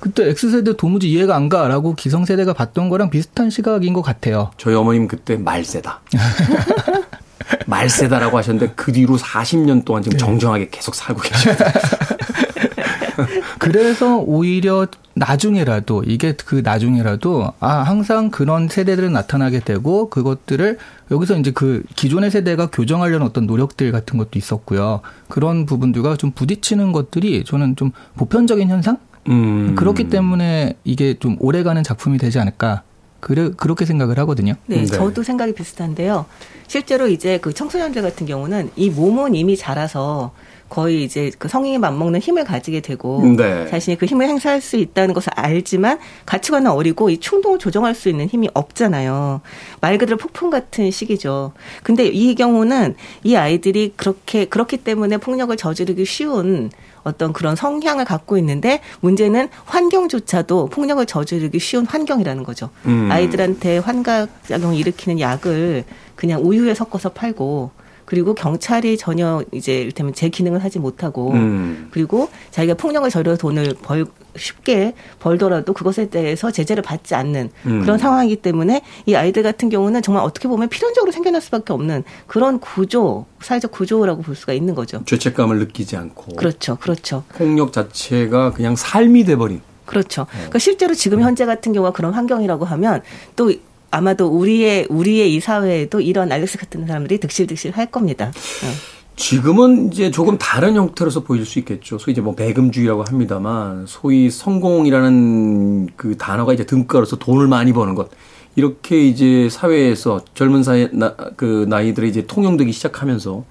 [0.04, 0.10] 네.
[0.10, 4.50] 그때 X세대 도무지 이해가 안 가라고 기성세대가 봤던 거랑 비슷한 시각인 것 같아요.
[4.58, 6.00] 저희 어머님 그때 말세다.
[7.66, 10.24] 말세다라고 하셨는데 그 뒤로 40년 동안 지금 네.
[10.24, 11.64] 정정하게 계속 살고 계십니다.
[13.58, 20.78] 그래서 오히려 나중에라도 이게 그 나중에라도 아 항상 그런 세대들은 나타나게 되고 그것들을
[21.10, 25.00] 여기서 이제 그 기존의 세대가 교정하려는 어떤 노력들 같은 것도 있었고요.
[25.28, 28.98] 그런 부분들과 좀 부딪히는 것들이 저는 좀 보편적인 현상?
[29.28, 29.74] 음.
[29.74, 32.82] 그렇기 때문에 이게 좀 오래가는 작품이 되지 않을까.
[33.20, 34.52] 그래, 그렇게 생각을 하거든요.
[34.66, 36.26] 네, 네, 저도 생각이 비슷한데요.
[36.66, 40.32] 실제로 이제 그 청소년들 같은 경우는 이 몸은 이미 자라서
[40.74, 43.68] 거의 이제 그 성인이 맞먹는 힘을 가지게 되고 네.
[43.68, 48.26] 자신이 그 힘을 행사할 수 있다는 것을 알지만 가치관은 어리고 이 충동을 조정할 수 있는
[48.26, 49.40] 힘이 없잖아요.
[49.80, 51.52] 말 그대로 폭풍 같은 시기죠.
[51.84, 56.70] 근데 이 경우는 이 아이들이 그렇게 그렇기 때문에 폭력을 저지르기 쉬운
[57.04, 62.70] 어떤 그런 성향을 갖고 있는데 문제는 환경조차도 폭력을 저지르기 쉬운 환경이라는 거죠.
[62.86, 63.08] 음.
[63.12, 65.84] 아이들한테 환각작용을 일으키는 약을
[66.16, 71.88] 그냥 우유에 섞어서 팔고 그리고 경찰이 전혀 이제 이를테면 제 기능을 하지 못하고 음.
[71.90, 77.80] 그리고 자기가 폭력을 저려 돈을 벌 쉽게 벌더라도 그것에 대해서 제재를 받지 않는 음.
[77.80, 82.58] 그런 상황이기 때문에 이 아이들 같은 경우는 정말 어떻게 보면 필연적으로 생겨날 수밖에 없는 그런
[82.58, 85.02] 구조 사회적 구조라고 볼 수가 있는 거죠.
[85.04, 87.24] 죄책감을 느끼지 않고 그렇죠, 그렇죠.
[87.34, 89.60] 폭력 자체가 그냥 삶이 돼버린.
[89.84, 90.22] 그렇죠.
[90.32, 90.38] 네.
[90.38, 93.02] 그러니까 실제로 지금 현재 같은 경우가 그런 환경이라고 하면
[93.36, 93.52] 또
[93.94, 98.26] 아마도 우리의 우리의 이 사회에도 이런 알렉스 같은 사람들이 득실득실 할 겁니다.
[98.26, 98.94] 어.
[99.16, 101.98] 지금은 이제 조금 다른 형태로서 보일 수 있겠죠.
[101.98, 108.10] 소위 이제 뭐 배금주의라고 합니다만 소위 성공이라는 그 단어가 이제 등가로서 돈을 많이 버는 것.
[108.56, 113.44] 이렇게 이제 사회에서 젊은 사회 나, 그 나이들이 이제 통용되기 시작하면서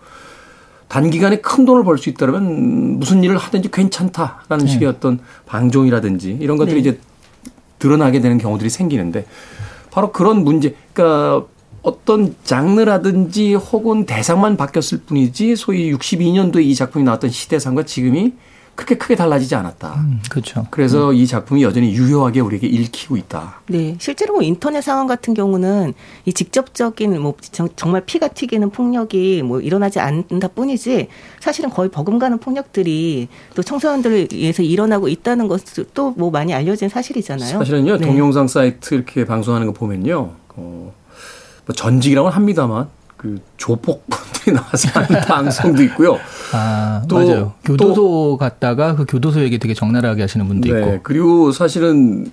[0.90, 4.72] 단기간에 큰 돈을 벌 수 있다면 무슨 일을 하든지 괜찮다라는 네.
[4.72, 6.90] 식의 어떤 방종이라든지 이런 것들이 네.
[6.90, 7.00] 이제
[7.80, 9.26] 드러나게 되는 경우들이 생기는데
[9.94, 11.46] 바로 그런 문제, 그러니까
[11.84, 18.34] 어떤 장르라든지 혹은 대상만 바뀌었을 뿐이지 소위 62년도에 이 작품이 나왔던 시대상과 지금이
[18.76, 19.94] 크게 크게 달라지지 않았다.
[19.96, 20.66] 음, 그렇죠.
[20.72, 21.16] 그래서 음.
[21.16, 23.62] 이 작품이 여전히 유효하게 우리에게 읽히고 있다.
[23.68, 25.94] 네, 실제로 뭐 인터넷 상황 같은 경우는
[26.26, 27.36] 이 직접적인 뭐
[27.76, 31.08] 정말 피가 튀기는 폭력이 뭐 일어나지 않는다 뿐이지
[31.40, 37.60] 사실은 거의 버금가는 폭력들이 또 청소년들을 위해서 일어나고 있다는 것도 뭐 많이 알려진 사실이잖아요.
[37.60, 38.06] 사실은요 네.
[38.06, 40.94] 동영상 사이트 이렇게 방송하는 거 보면요, 어,
[41.66, 42.88] 뭐 전직이라고는 합니다만
[43.24, 46.20] 그 조폭분들이 나와서 하는 방송도 있고요.
[46.52, 47.54] 아, 또, 맞아요.
[47.64, 51.00] 교도소 또, 갔다가 그 교도소 얘기 되게 적나라하게 하시는 분도 네, 있고.
[51.04, 52.28] 그리고 사실은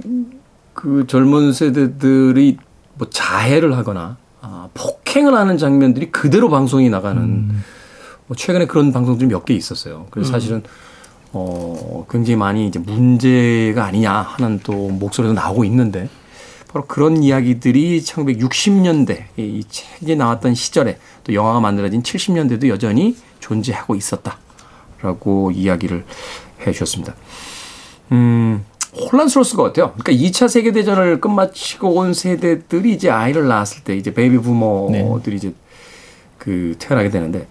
[0.74, 2.56] 그 젊은 세대들이
[2.94, 7.62] 뭐 자해를 하거나 아, 폭행을 하는 장면들이 그대로 방송이 나가는 음.
[8.26, 10.06] 뭐 최근에 그런 방송들이 몇 개 있었어요.
[10.10, 10.32] 그래서 음.
[10.32, 10.62] 사실은
[11.32, 16.08] 어 굉장히 많이 이제 문제가 아니냐 하는 또 목소리도 나오고 있는데
[16.72, 25.50] 바로 그런 이야기들이 1960년대 이 책이 나왔던 시절에 또 영화가 만들어진 70년대도 여전히 존재하고 있었다라고
[25.50, 26.04] 이야기를
[26.60, 27.16] 해 주셨습니다.
[28.12, 29.94] 음, 혼란스러웠을 것 같아요.
[29.98, 35.48] 그러니까 2차 세계대전을 끝마치고 온 세대들이 이제 아이를 낳았을 때 이제 베이비 부모들이 네.
[35.48, 35.54] 이제
[36.38, 37.48] 그 태어나게 되는데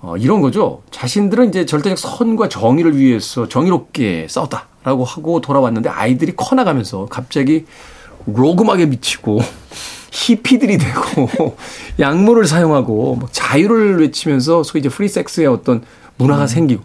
[0.00, 0.82] 어, 이런 거죠.
[0.90, 7.66] 자신들은 이제 절대적 선과 정의를 위해서 정의롭게 싸웠다라고 하고 돌아왔는데 아이들이 커나가면서 갑자기
[8.26, 9.40] 로그막에 미치고
[10.10, 11.56] 히피들이 되고
[11.98, 15.82] 약물을 사용하고 자유를 외치면서 소위 이제 프리섹스의 어떤
[16.16, 16.46] 문화가 음.
[16.46, 16.82] 생기고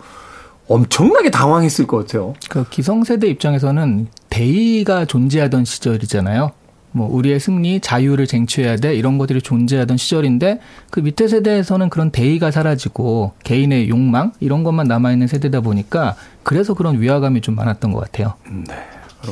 [0.68, 2.34] 엄청나게 당황했을 것 같아요.
[2.50, 6.52] 그 기성세대 입장에서는 대의가 존재하던 시절이잖아요.
[6.96, 10.60] 뭐 우리의 승리, 자유를 쟁취해야 돼 이런 것들이 존재하던 시절인데
[10.92, 16.76] 그 밑에 세대에서는 그런 대의가 사라지고 개인의 욕망 이런 것만 남아 있는 세대다 보니까 그래서
[16.76, 18.36] 그런 위화감이 좀 많았던 것 같아요.
[18.48, 18.76] 네.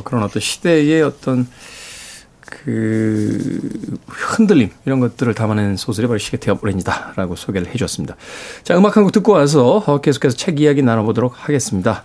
[0.04, 1.46] 그런 어떤 시대의 어떤
[2.64, 3.60] 그
[4.06, 8.16] 흔들림 이런 것들을 담아낸 소설이 바로 시계태어 오렌지다라고 소개를 해주었습니다.
[8.62, 12.04] 자 음악 한 곡 듣고 와서 계속해서 책 이야기 나눠보도록 하겠습니다.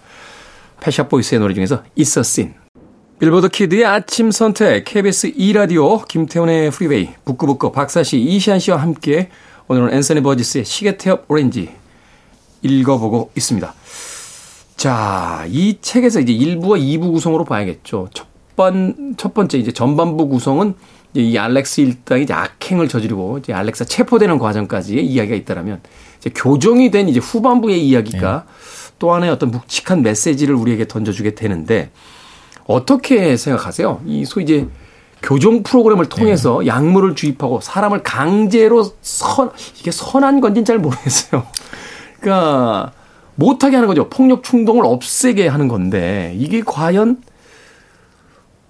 [0.79, 2.53] 펫 샵 보이스의 노래 중에서 It's a Sin.
[3.19, 9.29] 빌보드 Kid의 아침 선택 KBS 2라디오 김태훈의 프리웨이 북구북구 박사씨 이시안 씨와 함께
[9.67, 11.69] 오늘은 앤서니 버지스의 시계 태엽 오렌지
[12.61, 13.73] 읽어보고 있습니다.
[14.75, 18.09] 자, 이 책에서 이제 1부와 2부 구성으로 봐야겠죠.
[18.13, 18.27] 첫
[18.57, 20.73] 번, 첫 번째 이제 전반부 구성은
[21.13, 25.79] 이제 이 알렉스 일당이 이제 악행을 저지르고 이제 알렉스가 체포되는 과정까지의 이야기가 있다라면
[26.17, 28.93] 이제 교정이 된 이제 후반부의 이야기가 네.
[28.99, 31.91] 또 하나의 어떤 묵직한 메시지를 우리에게 던져주게 되는데
[32.65, 34.01] 어떻게 생각하세요?
[34.05, 34.67] 이 소위 이제
[35.21, 36.67] 교정 프로그램을 통해서 네.
[36.67, 41.45] 약물을 주입하고 사람을 강제로 선 이게 선한 건지는 잘 모르겠어요.
[42.19, 42.91] 그러니까
[43.35, 44.09] 못하게 하는 거죠.
[44.09, 47.21] 폭력 충동을 없애게 하는 건데 이게 과연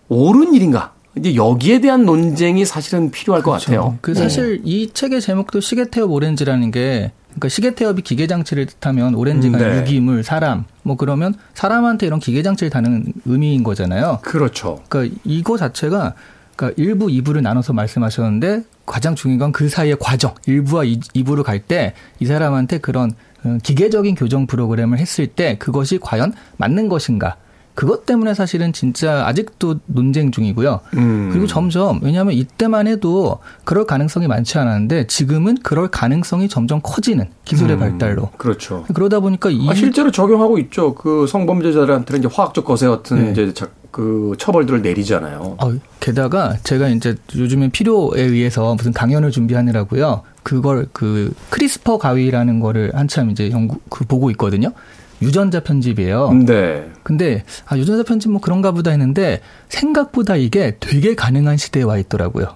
[0.09, 0.93] 옳은 일인가?
[1.17, 3.71] 이제 여기에 대한 논쟁이 사실은 필요할 그렇죠.
[3.71, 3.97] 것 같아요.
[4.01, 4.61] 그 사실 네.
[4.65, 9.79] 이 책의 제목도 시계태엽 오렌지라는 게 그러니까 시계태엽이 기계장치를 뜻하면 오렌지가 음, 네.
[9.79, 14.19] 유기물, 사람 뭐 그러면 사람한테 이런 기계장치를 다는 의미인 거잖아요.
[14.21, 14.83] 그렇죠.
[14.89, 16.13] 그러니까 이거 자체가
[16.55, 20.33] 그러니까 일부, 이부를 나눠서 말씀하셨는데 가장 중요한 건 그 사이의 과정.
[20.45, 20.83] 일부와
[21.13, 23.11] 이부로 갈 때 이 사람한테 그런
[23.43, 27.37] 어, 기계적인 교정 프로그램을 했을 때 그것이 과연 맞는 것인가.
[27.78, 30.80] 그것 때문에 사실은 진짜 아직도 논쟁 중이고요.
[30.95, 31.30] 음.
[31.32, 37.75] 그리고 점점 왜냐하면 이때만 해도 그럴 가능성이 많지 않았는데 지금은 그럴 가능성이 점점 커지는 기술의
[37.75, 37.80] 음.
[37.80, 38.32] 발달로.
[38.38, 38.84] 그렇죠.
[38.91, 40.95] 그러다 보니까 이 아, 실제로 적용하고 있죠.
[40.95, 43.32] 그 성범죄자들한테는 이제 화학적 거세 같은 네.
[43.32, 43.53] 이제
[43.91, 45.57] 그 처벌들을 내리잖아요.
[45.59, 50.23] 어, 게다가 제가 이제 요즘에 필요에 의해서 무슨 강연을 준비하느라고요.
[50.41, 54.73] 그걸 그 CRISPR 가위라는 거를 한참 이제 연구 그 보고 있거든요.
[55.22, 56.32] 유전자 편집이에요.
[56.45, 56.89] 네.
[57.03, 62.47] 근데 아 유전자 편집 뭐 그런가 보다 했는데 생각보다 이게 되게 가능한 시대에 와 있더라고요.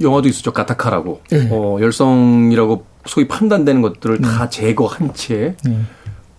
[0.00, 0.52] 영화도 있었죠.
[0.52, 1.22] 가타카라고.
[1.30, 1.48] 네.
[1.50, 4.28] 어, 열성이라고 소위 판단되는 것들을 네.
[4.28, 5.80] 다 제거한 채 네.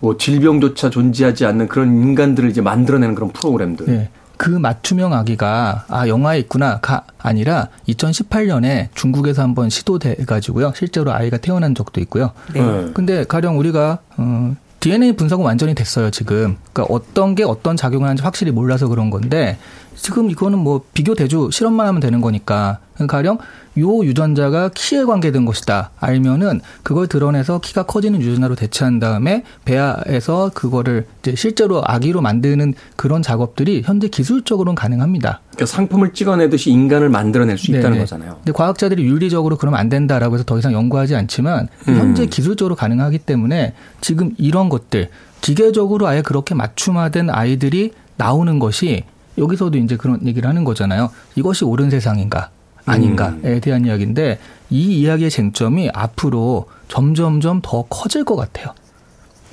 [0.00, 3.86] 뭐 질병조차 존재하지 않는 그런 인간들을 이제 만들어내는 그런 프로그램들.
[3.86, 4.10] 네.
[4.36, 10.72] 그 맞춤형 아기가 아 영화에 있구나가 아니라 2018년에 중국에서 한번 시도돼 가지고요.
[10.76, 12.30] 실제로 아이가 태어난 적도 있고요.
[12.54, 12.60] 네.
[12.94, 16.56] 근데 가령 우리가 어 DNA 분석은 완전히 됐어요, 지금.
[16.72, 19.58] 그러니까 어떤 게 어떤 작용을 하는지 확실히 몰라서 그런 건데
[20.00, 23.38] 지금 이거는 뭐 비교 대조 실험만 하면 되는 거니까 가령
[23.78, 31.06] 요 유전자가 키에 관계된 것이다 알면은 그걸 드러내서 키가 커지는 유전자로 대체한 다음에 배아에서 그거를
[31.20, 35.40] 이제 실제로 아기로 만드는 그런 작업들이 현재 기술적으로는 가능합니다.
[35.50, 37.98] 그러니까 상품을 찍어내듯이 인간을 만들어낼 수 있다는 네네.
[38.00, 38.36] 거잖아요.
[38.38, 41.96] 근데 과학자들이 윤리적으로 그러면 안 된다라고 해서 더 이상 연구하지 않지만 음.
[41.96, 49.04] 현재 기술적으로 가능하기 때문에 지금 이런 것들 기계적으로 아예 그렇게 맞춤화된 아이들이 나오는 것이
[49.38, 51.10] 여기서도 이제 그런 얘기를 하는 거잖아요.
[51.36, 52.50] 이것이 옳은 세상인가?
[52.88, 53.60] 아닌가에 음.
[53.60, 54.38] 대한 이야기인데
[54.70, 58.74] 이 이야기의 쟁점이 앞으로 점점점 더 커질 것 같아요.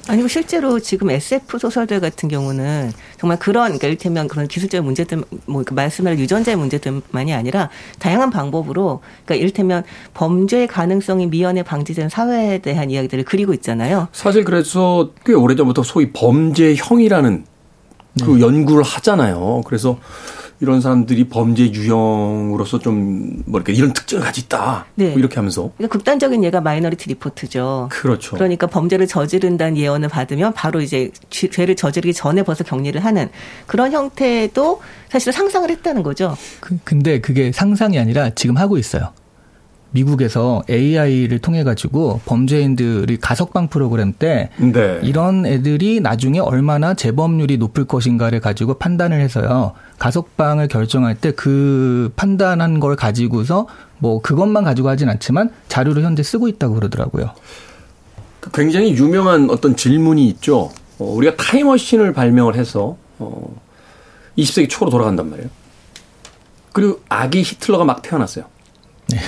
[0.08, 5.64] 아니고 실제로 지금 SF 소설들 같은 경우는 정말 그런 그러니까 이를테면 그런 기술적인 문제들 뭐
[5.72, 9.84] 말씀할 유전자의 문제들만이 아니라 다양한 방법으로 그러니까 이를테면
[10.14, 14.08] 범죄 가능성이 미연에 방지된 사회에 대한 이야기들을 그리고 있잖아요.
[14.12, 17.46] 사실 그래서 꽤 오래전부터 소위 범죄형이라는
[18.24, 18.42] 그 네.
[18.42, 19.62] 연구를 하잖아요.
[19.66, 19.98] 그래서
[20.62, 24.86] 이런 사람들이 범죄 유형으로서 좀 뭐랄까 이런 특징을 가지고 있다.
[24.96, 25.10] 네.
[25.10, 25.72] 뭐 이렇게 하면서.
[25.76, 27.90] 그러니까 극단적인 예가 Minority Report죠.
[27.92, 28.36] 그렇죠.
[28.36, 33.30] 그러니까 범죄를 저지른다는 예언을 받으면 바로 이제 죄를 저지르기 전에 벌써 격리를 하는
[33.68, 36.38] 그런 형태도 사실 상상을 했다는 거죠.
[36.62, 39.12] 그, 근데 그게 상상이 아니라 지금 하고 있어요.
[39.96, 45.00] 미국에서 AI를 통해 가지고 범죄인들이 가석방 프로그램 때 네.
[45.04, 49.74] 이런 애들이 나중에 얼마나 재범률이 높을 것인가를 가지고 판단을 해서요.
[50.00, 53.68] 가석방을 결정할 때 그 판단한 걸 가지고서
[54.00, 57.32] 뭐 그것만 가지고 하진 않지만 자료를 현재 쓰고 있다고 그러더라고요.
[58.54, 60.72] 굉장히 유명한 어떤 질문이 있죠.
[61.00, 63.62] 어, 우리가 타임머신을 발명을 해서 어,
[64.38, 65.50] 20세기 초로 돌아간단 말이에요.
[66.74, 68.46] 그리고 아기 히틀러가 막 태어났어요.
[69.10, 69.20] 네.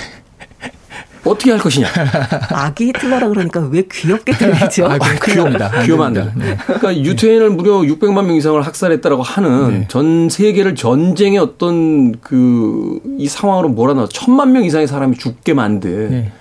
[1.28, 1.86] 어떻게 할 것이냐.
[2.50, 4.86] 아기 히틀러라 그러니까 왜 귀엽게 들리죠?
[4.86, 5.82] 아, 귀엽니다.
[5.82, 6.32] 귀여운데.
[6.36, 6.56] 네.
[6.64, 9.88] 그러니까 유태인을 무려 600만 명 이상을 학살했다라고 하는 네.
[9.88, 16.32] 전 세계를 전쟁의 어떤 그 이 상황으로 몰아넣어 천만 명 이상의 사람이 죽게 만든 네.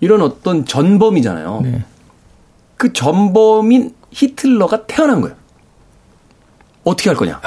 [0.00, 1.60] 이런 어떤 전범이잖아요.
[1.62, 1.84] 네.
[2.76, 5.36] 그 전범인 히틀러가 태어난 거예요.
[6.84, 7.40] 어떻게 할 거냐.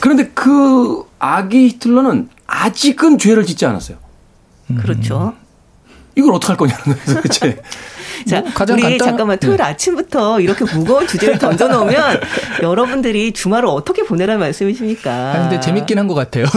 [0.00, 3.98] 그런데 그 아기 히틀러는 아직은 죄를 짓지 않았어요.
[4.80, 5.34] 그렇죠.
[6.18, 7.56] 이걸 어떻게 할 거냐는 거예요, 도대체.
[8.26, 8.98] 자, 뭐 가장 우리 간단...
[9.08, 9.62] 잠깐만 토요일 네.
[9.62, 12.20] 아침부터 이렇게 무거운 주제를 던져놓으면
[12.62, 15.12] 여러분들이 주말을 어떻게 보내라는 말씀이십니까?
[15.12, 16.46] 아, 근데 재밌긴 한 것 같아요.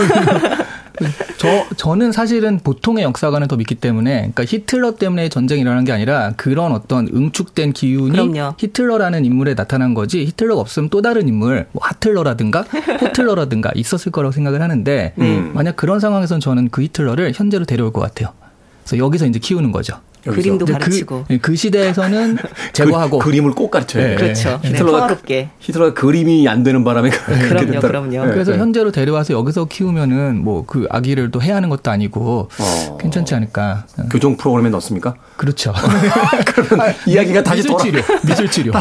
[1.37, 6.33] 저 저는 사실은 보통의 역사관을 더 믿기 때문에 그러니까 히틀러 때문에 전쟁이 일어난 게 아니라
[6.37, 8.53] 그런 어떤 응축된 기운이 그럼요.
[8.57, 12.61] 히틀러라는 인물에 나타난 거지 히틀러가 없으면 또 다른 인물 뭐 하틀러라든가
[13.01, 15.51] 호틀러라든가 있었을 거라고 생각을 하는데 음.
[15.55, 18.29] 만약 그런 상황에서는 저는 그 히틀러를 현재로 데려올 것 같아요.
[18.83, 19.99] 그래서 여기서 이제 키우는 거죠.
[20.23, 22.37] 그림도 가르치고 그, 그 시대에서는
[22.73, 24.07] 제거하고 그, 림을꼭 가르쳐요.
[24.07, 24.15] 네.
[24.15, 24.59] 그렇죠.
[24.61, 24.69] 네.
[24.69, 27.09] 히틀러가 네, 히틀러가 그림이 안 되는 바람에
[27.49, 28.25] 그럼요, 그럼요.
[28.27, 28.31] 네.
[28.31, 32.97] 그래서 현재로 데려와서 여기서 키우면은 뭐 그 아기를 또 해야 하는 것도 아니고 어.
[32.97, 33.85] 괜찮지 않을까.
[34.09, 35.15] 교정 프로그램에 넣습니까?
[35.35, 35.73] 그렇죠.
[36.45, 38.71] 그러면 아, 이야기가 다시 미술 치료, 미술 치료.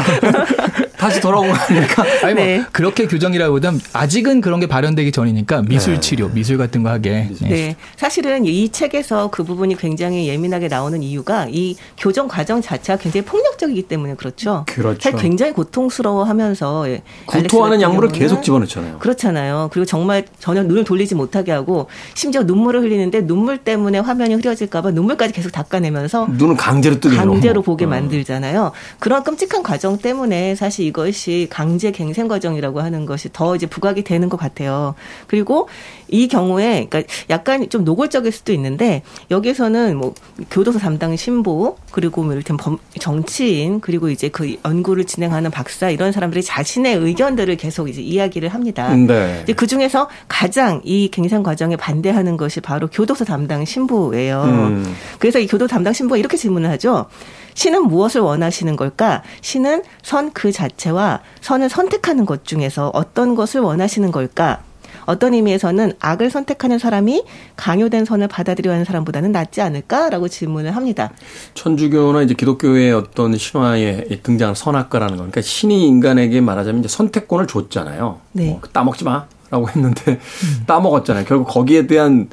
[1.01, 2.05] 다시 돌아온 거 아닙니까?
[2.21, 2.63] 아니 뭐 네.
[2.71, 5.99] 그렇게 규정이라기보단 아직은 그런 게 발현되기 전이니까 미술 네.
[5.99, 7.27] 치료, 미술 같은 거 하게.
[7.41, 7.49] 네.
[7.49, 7.75] 네.
[7.95, 13.81] 사실은 이 책에서 그 부분이 굉장히 예민하게 나오는 이유가 이 교정 과정 자체가 굉장히 폭력적이기
[13.87, 14.63] 때문에 그렇죠.
[14.67, 15.11] 그렇죠.
[15.17, 18.99] 굉장히 고통스러워하면서 예, 구토하는 약물을 계속 집어넣잖아요.
[18.99, 19.69] 그렇잖아요.
[19.73, 25.33] 그리고 정말 전혀 눈을 돌리지 못하게 하고 심지어 눈물을 흘리는데 눈물 때문에 화면이 흐려질까봐 눈물까지
[25.33, 27.87] 계속 닦아내면서 눈을 강제로 뜨게 강제로 보게 어.
[27.87, 28.71] 만들잖아요.
[28.99, 34.27] 그런 끔찍한 과정 때문에 사실 이것이 강제 갱생 과정이라고 하는 것이 더 이제 부각이 되는
[34.27, 34.93] 것 같아요.
[35.27, 35.69] 그리고
[36.11, 40.13] 이 경우에 그러니까 약간 좀 노골적일 수도 있는데 여기서는 뭐
[40.49, 46.11] 교도소 담당 신부 그리고 뭐 이를테면 범, 정치인 그리고 이제 그 연구를 진행하는 박사 이런
[46.11, 48.93] 사람들이 자신의 의견들을 계속 이제 이야기를 합니다.
[48.93, 49.39] 네.
[49.43, 54.43] 이제 그 중에서 가장 이 갱생 과정에 반대하는 것이 바로 교도소 담당 신부예요.
[54.43, 54.95] 음.
[55.19, 57.05] 그래서 이 교도 담당 신부가 이렇게 질문을 하죠.
[57.53, 59.23] 신은 무엇을 원하시는 걸까?
[59.41, 64.61] 신은 선 그 자체와 선을 선택하는 것 중에서 어떤 것을 원하시는 걸까?
[65.05, 67.23] 어떤 의미에서는 악을 선택하는 사람이
[67.55, 71.11] 강요된 선을 받아들여 하는 사람보다는 낫지 않을까라고 질문을 합니다.
[71.53, 75.23] 천주교나 이제 기독교의 어떤 신화에 등장하는 선악과라는 거.
[75.23, 78.19] 그러니까 신이 인간에게 말하자면 이제 선택권을 줬잖아요.
[78.33, 78.51] 네.
[78.51, 80.63] 어, 따먹지 마 라고 했는데 음.
[80.67, 81.25] 따먹었잖아요.
[81.25, 82.29] 결국 거기에 대한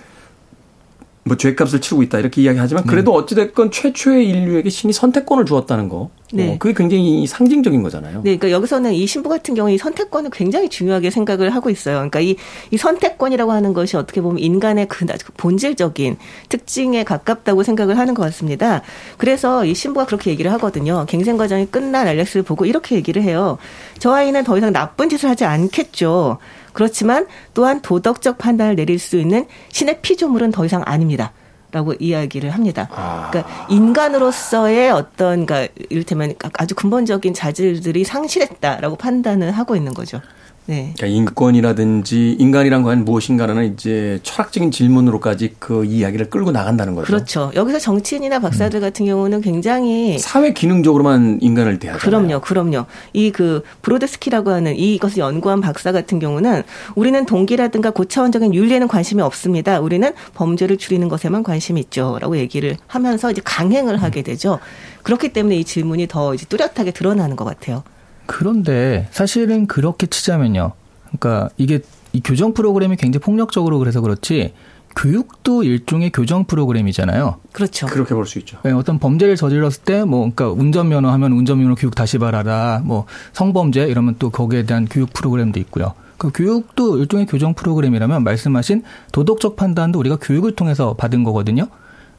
[1.29, 2.91] 뭐 죄값을 치르고 있다 이렇게 이야기하지만 네.
[2.91, 6.11] 그래도 어찌됐건 최초의 인류에게 신이 선택권을 주었다는 거.
[6.33, 6.53] 네.
[6.53, 8.19] 어, 그게 굉장히 상징적인 거잖아요.
[8.19, 11.97] 네, 그러니까 여기서는 이 신부 같은 경우에 이 선택권을 굉장히 중요하게 생각을 하고 있어요.
[11.97, 12.37] 그러니까 이,
[12.71, 15.07] 이 선택권이라고 하는 것이 어떻게 보면 인간의 그
[15.37, 16.19] 본질적인
[16.49, 18.83] 특징에 가깝다고 생각을 하는 것 같습니다.
[19.17, 21.07] 그래서 이 신부가 그렇게 얘기를 하거든요.
[21.09, 23.57] 갱생 과정이 끝난 알렉스를 보고 이렇게 얘기를 해요.
[23.99, 26.39] 저 아이는 더 이상 나쁜 짓을 하지 않겠죠.
[26.79, 31.33] 그렇지만 또한 도덕적 판단을 내릴 수 있는 신의 피조물은 더 이상 아닙니다.
[31.73, 32.89] 라고 이야기를 합니다.
[32.93, 33.31] 아.
[33.33, 40.23] 그러니까 인간으로서의 어떤 그러니까 이를테면 아주 근본적인 자질들이 상실했다라고 판단을 하고 있는 거죠.
[40.69, 40.93] 네.
[40.99, 47.07] 그러니까 인권이라든지 인간이란 과연 무엇인가라는 이제 철학적인 질문으로까지 그 이야기를 끌고 나간다는 거죠.
[47.07, 47.51] 그렇죠.
[47.55, 48.83] 여기서 정치인이나 박사들 음.
[48.83, 51.99] 같은 경우는 굉장히 사회 기능적으로만 인간을 대하죠.
[52.01, 52.85] 그럼요, 그럼요.
[53.15, 56.65] 이 그 브로드스키라고 하는 이것을 연구한 박사 같은 경우는
[56.97, 59.79] 우리는 동기라든가 고차원적인 윤리에는 관심이 없습니다.
[59.79, 64.59] 우리는 범죄를 줄이는 것에만 관심이 있죠라고 얘기를 하면서 이제 강행을 하게 되죠.
[65.05, 67.85] 그렇기 때문에 이 질문이 더 이제 뚜렷하게 드러나는 것 같아요.
[68.29, 70.73] 그런데 사실은 그렇게 치자면요.
[71.07, 71.81] 그러니까 이게
[72.13, 74.53] 이 교정 프로그램이 굉장히 폭력적으로 그래서 그렇지
[74.95, 77.37] 교육도 일종의 교정 프로그램이잖아요.
[77.53, 77.87] 그렇죠.
[77.87, 78.59] 그렇게 볼 수 있죠.
[78.65, 83.87] 네, 어떤 범죄를 저질렀을 때, 뭐, 그러니까 운전면허 하면 운전면허 교육 다시 받아라, 뭐, 성범죄
[83.87, 85.95] 이러면 또 거기에 대한 교육 프로그램도 있고요.
[86.17, 91.69] 그 교육도 일종의 교정 프로그램이라면 말씀하신 도덕적 판단도 우리가 교육을 통해서 받은 거거든요.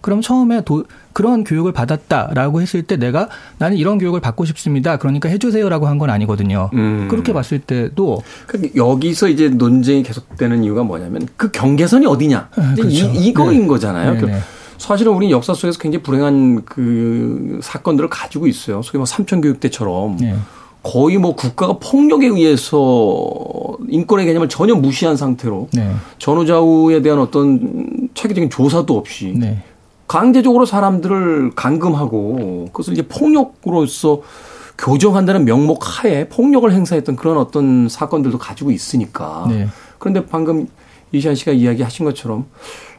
[0.02, 3.28] 그럼 처음에 도, 그런 교육을 받았다라고 했을 때 내가
[3.58, 4.98] 나는 이런 교육을 받고 싶습니다.
[4.98, 6.70] 그러니까 해주세요라고 한 건 아니거든요.
[6.76, 7.08] 음.
[7.10, 12.88] 그렇게 봤을 때도 그러니까 여기서 이제 논쟁이 계속되는 이유가 뭐냐면 그 경계선이 어디냐 그렇죠.
[12.88, 13.68] 이, 이거인 네.
[13.68, 14.14] 거잖아요.
[14.14, 14.40] 네, 네.
[14.78, 18.82] 사실은 우리 역사 속에서 굉장히 불행한 그 사건들을 가지고 있어요.
[18.82, 20.16] 소위 뭐 삼천 교육 때처럼.
[20.22, 20.36] 네.
[20.82, 23.22] 거의 뭐 국가가 폭력에 의해서
[23.90, 25.92] 인권의 개념을 전혀 무시한 상태로 네.
[26.20, 29.62] 전후좌우에 대한 어떤 체계적인 조사도 없이 네.
[30.10, 34.24] 강제적으로 사람들을 감금하고 그것을 이제 폭력으로서
[34.76, 39.46] 교정한다는 명목 하에 폭력을 행사했던 그런 어떤 사건들도 가지고 있으니까.
[39.48, 39.68] 네.
[40.00, 40.68] 그런데 방금
[41.12, 42.48] 이시안 씨가 이야기하신 것처럼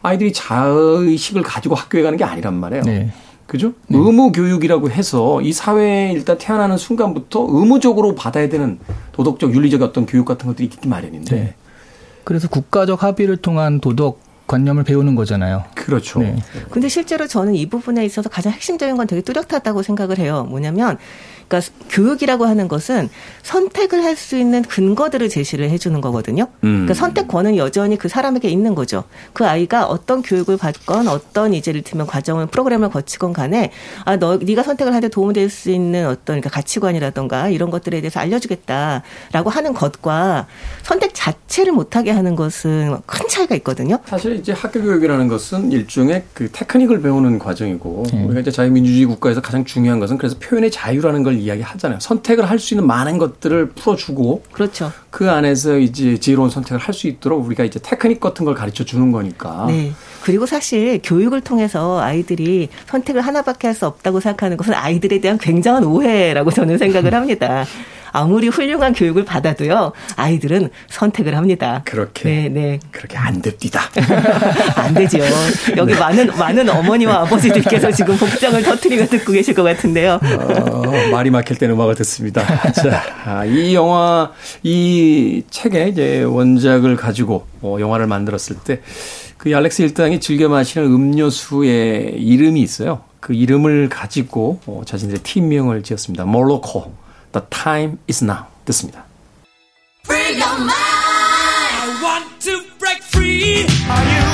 [0.02, 2.84] 아이들이 자의식을 가지고 학교에 가는 게 아니란 말이에요.
[2.84, 3.11] 네.
[3.46, 3.72] 그죠?
[3.88, 3.98] 네.
[3.98, 8.78] 의무 교육이라고 해서 이 사회에 일단 태어나는 순간부터 의무적으로 받아야 되는
[9.11, 11.34] 도덕적 윤리적 어떤 교육 같은 것들이 있기 마련인데.
[11.34, 11.54] 네.
[12.22, 15.64] 그래서 국가적 합의를 통한 도덕 관념을 배우는 거잖아요.
[15.76, 16.18] 그렇죠.
[16.18, 16.36] 네.
[16.70, 20.44] 근데 실제로 저는 이 부분에 있어서 가장 핵심적인 건 되게 뚜렷하다고 생각을 해요.
[20.51, 20.98] 뭐냐면
[21.51, 23.11] 그러니까 교육이라고 하는 것은
[23.42, 26.42] 선택을 할 수 있는 근거들을 제시를 해주는 거거든요.
[26.62, 26.84] 음.
[26.84, 29.05] 그러니까 선택권은 여전히 그 사람에게 있는 거죠.
[29.32, 33.70] 그 아이가 어떤 교육을 받건 어떤 이제 를 들면 과정을 프로그램을 거치건 간에
[34.05, 39.48] 아 너 네가 선택을 하는데 도움이 될수 있는 어떤 그러니까 가치관이라던가 이런 것들에 대해서 알려주겠다라고
[39.48, 40.46] 하는 것과
[40.82, 43.98] 선택 자체를 못하게 하는 것은 큰 차이가 있거든요.
[44.05, 48.26] 사실 이제 학교 교육이라는 것은 일종의 그 테크닉을 배우는 과정이고 음.
[48.26, 51.99] 우리가 이제 자유민주주의 국가에서 가장 중요한 것은 그래서 표현의 자유라는 걸 이야기하잖아요.
[52.01, 54.93] 선택을 할 수 있는 많은 것들을 풀어주고 그렇죠.
[55.11, 59.11] 그 안에서 이제 지혜로운 선택을 할 수 있도록 우리가 이제 테크닉 같은 걸 가르쳐 주는
[59.12, 59.64] 거니까.
[59.68, 59.93] 네.
[60.22, 65.84] 그리고 사실 교육을 통해서 아이들이 선택을 하나밖에 할 수 없다고 생각하는 것은 아이들에 대한 굉장한
[65.84, 67.64] 오해라고 저는 생각을 합니다.
[68.12, 71.82] 아무리 훌륭한 교육을 받아도요 아이들은 선택을 합니다.
[71.84, 72.80] 그렇게 네, 네.
[72.90, 73.82] 그렇게 안 됩니다.
[74.76, 75.18] 안 되죠.
[75.76, 80.20] 여기 많은 많은 어머니와 아버지들께서 지금 복장을 터트리며 듣고 계실 것 같은데요.
[80.22, 82.44] 어, 말이 막힐 때는 음악을 듣습니다.
[82.72, 84.32] 자, 아, 이 영화
[84.62, 88.80] 이 책에 이제 원작을 가지고 어, 영화를 만들었을 때.
[89.40, 93.00] 그 알렉스 일당이 즐겨 마시는 음료수의 이름이 있어요.
[93.20, 96.26] 그 이름을 가지고 어, 자신들의 팀명을 지었습니다.
[96.26, 96.92] 몰로코,
[97.33, 99.05] The Time is Now 듣습니다.
[100.05, 100.72] Free your mind.
[100.72, 103.66] I want to break free.
[103.89, 104.31] Are you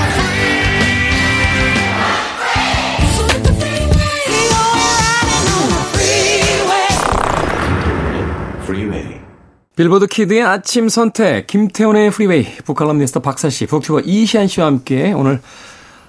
[9.77, 15.43] 빌보드 Kid의 아침 선택, 김태훈의 프리웨이, 북칼럼니스트 박사씨, 북튜버 이시안 씨와 함께 오늘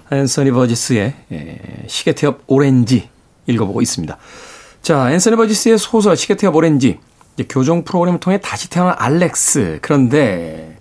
[0.10, 3.10] 앤서니 버지스의 예, 시계태엽 오렌지
[3.46, 4.18] 읽어보고 있습니다.
[4.88, 6.98] 자, 앤서니 버지스의 소설 시계태엽 오렌지,
[7.50, 9.80] 교정 프로그램을 통해 다시 태어난 알렉스.
[9.82, 10.78] 그런데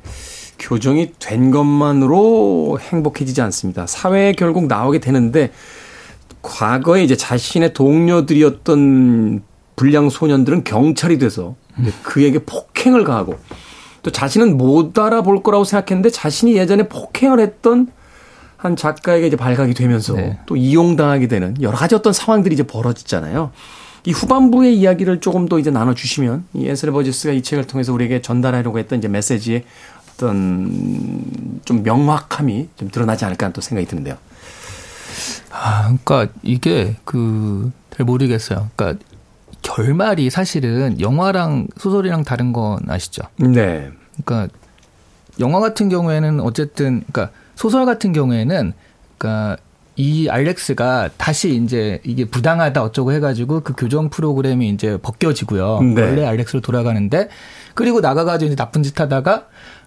[0.60, 3.84] 교정이 된 것만으로 행복해지지 않습니다.
[3.88, 5.50] 사회에 결국 나오게 되는데
[6.40, 9.42] 과거에 이제 자신의 동료들이었던
[9.74, 11.56] 불량 소년들은 경찰이 돼서
[12.04, 13.40] 그에게 폭행을 가하고
[14.04, 17.88] 또 자신은 못 알아볼 거라고 생각했는데 자신이 예전에 폭행을 했던
[18.56, 20.38] 한 작가에게 이제 발각이 되면서 네.
[20.46, 23.50] 또 이용당하게 되는 여러 가지 어떤 상황들이 이제 벌어지잖아요.
[24.06, 28.78] 이 후반부의 이야기를 조금 더 이제 나눠주시면 이 에스레 버지스가 이 책을 통해서 우리에게 전달하려고
[28.78, 29.64] 했던 이제 메시지의
[30.14, 34.16] 어떤 좀 명확함이 좀 드러나지 않을까 하는 또 생각이 드는데요.
[35.50, 38.68] 아, 그러니까 이게 그 잘 모르겠어요.
[38.76, 39.02] 그러니까
[39.62, 43.22] 결말이 사실은 영화랑 소설이랑 다른 건 아시죠?
[43.36, 43.90] 네.
[44.22, 44.54] 그러니까
[45.40, 48.74] 영화 같은 경우에는 어쨌든 그러니까 소설 같은 경우에는
[49.16, 49.56] 그러니까
[49.96, 55.80] 이 알렉스가 다시 이제 이게 부당하다 어쩌고 해가지고 그 교정 프로그램이 이제 벗겨지고요.
[55.94, 56.02] 네.
[56.02, 57.28] 원래 알렉스로 돌아가는데
[57.74, 59.46] 그리고 나가가지고 이제 나쁜 짓 하다가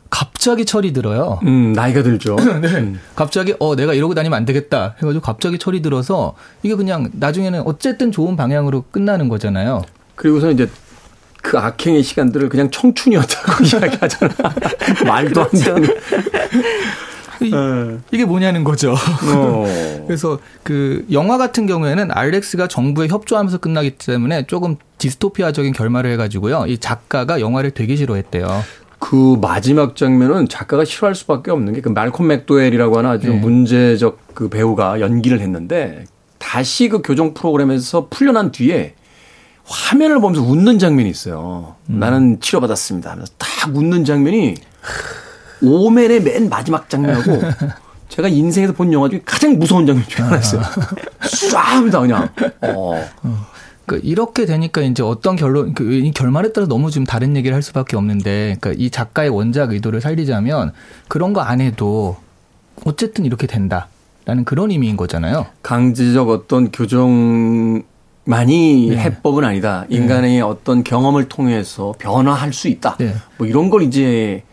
[0.09, 1.39] 갑자기 철이 들어요.
[1.43, 2.35] 음, 나이가 들죠.
[2.61, 2.67] 네.
[2.67, 2.99] 음.
[3.15, 6.33] 갑자기 어 내가 이러고 다니면 안 되겠다 해가지고 갑자기 철이 들어서
[6.63, 9.83] 이게 그냥 나중에는 어쨌든 좋은 방향으로 끝나는 거잖아요.
[10.15, 10.67] 그리고서 이제
[11.41, 14.33] 그 악행의 시간들을 그냥 청춘이었다고 이야기하잖아.
[15.05, 15.83] 말도 안 되는.
[17.41, 18.17] 이, 네.
[18.17, 18.93] 게 뭐냐는 거죠.
[18.93, 19.65] 어.
[20.07, 26.65] 그래서 그 영화 같은 경우에는 알렉스가 정부에 협조하면서 끝나기 때문에 조금 디스토피아적인 결말을 해가지고요.
[26.67, 28.63] 이 작가가 영화를 되게 싫어했대요.
[28.99, 33.39] 그 마지막 장면은 작가가 싫어할 수밖에 없는 게 그 말콤 맥도웰이라고 하는 아주 네.
[33.39, 36.03] 문제적 그 배우가 연기를 했는데
[36.37, 38.95] 다시 그 교정 프로그램에서 풀려난 뒤에
[39.65, 41.75] 화면을 보면서 웃는 장면이 있어요.
[41.89, 41.99] 음.
[41.99, 43.11] 나는 치료받았습니다.
[43.11, 44.55] 하면서 딱 웃는 장면이
[45.61, 47.41] 오맨의 맨 마지막 장면하고
[48.09, 50.61] 제가 인생에서 본 영화 중에 가장 무서운 장면 중에 하나였어요.
[51.21, 52.29] 쏴 합니다, 그냥.
[52.61, 53.05] 어.
[53.85, 57.97] 그 이렇게 되니까 이제 어떤 결론, 그이 결말에 따라 너무 좀 다른 얘기를 할 수밖에
[57.97, 60.73] 없는데, 그러니까 이 작가의 원작 의도를 살리자면
[61.07, 62.17] 그런 거 안 해도
[62.85, 63.87] 어쨌든 이렇게 된다
[64.25, 65.47] 라는 그런 의미인 거잖아요.
[65.63, 67.81] 강제적 어떤 교정
[68.25, 68.97] 많이 네.
[68.97, 69.85] 해법은 아니다.
[69.89, 70.41] 인간의 네.
[70.41, 72.95] 어떤 경험을 통해서 변화할 수 있다.
[72.99, 73.15] 네.
[73.37, 74.43] 뭐 이런 걸 이제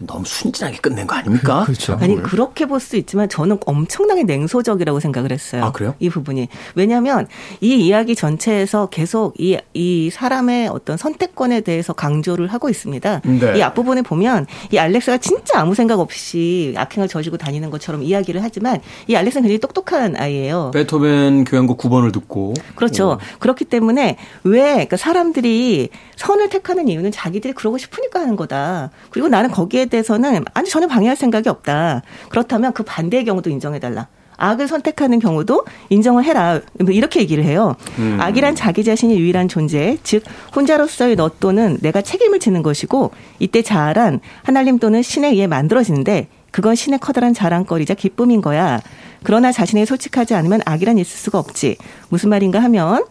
[0.00, 1.64] 너무 순진하게 끝낸 거 아닙니까?
[1.66, 5.64] 그, 렇죠 아니 그렇게 볼 수 있지만 저는 엄청나게 냉소적이라고 생각을 했어요.
[5.64, 5.94] 아 그래요?
[5.98, 7.26] 이 부분이 왜냐하면
[7.60, 13.20] 이 이야기 전체에서 계속 이 이 사람의 어떤 선택권에 대해서 강조를 하고 있습니다.
[13.24, 13.58] 네.
[13.58, 18.80] 이 앞부분에 보면 이 알렉스가 진짜 아무 생각 없이 악행을 저지고 다니는 것처럼 이야기를 하지만
[19.06, 20.70] 이 알렉스는 굉장히 똑똑한 아이예요.
[20.74, 23.12] 베토벤 교향곡 9번을 듣고 그렇죠.
[23.12, 23.18] 오.
[23.38, 28.90] 그렇기 때문에 왜 그러니까 사람들이 선을 택하는 이유는 자기들이 그러고 싶으니까 하는 거다.
[29.10, 32.02] 그리고 나는 거기에 대해서는 아니 전혀 방해할 생각이 없다.
[32.28, 34.08] 그렇다면 그 반대의 경우도 인정해달라.
[34.38, 36.60] 악을 선택하는 경우도 인정을 해라.
[36.88, 37.74] 이렇게 얘기를 해요.
[37.98, 38.18] 음.
[38.20, 40.22] 악이란 자기 자신이 유일한 존재, 즉
[40.54, 43.10] 혼자로서의 너 또는 내가 책임을 지는 것이고
[43.40, 48.80] 이때 자아란 하나님 또는 신에 의해 만들어지는데 그건 신의 커다란 자랑거리자 기쁨인 거야.
[49.24, 51.76] 그러나 자신에게 솔직하지 않으면 악이란 있을 수가 없지.
[52.08, 53.04] 무슨 말인가 하면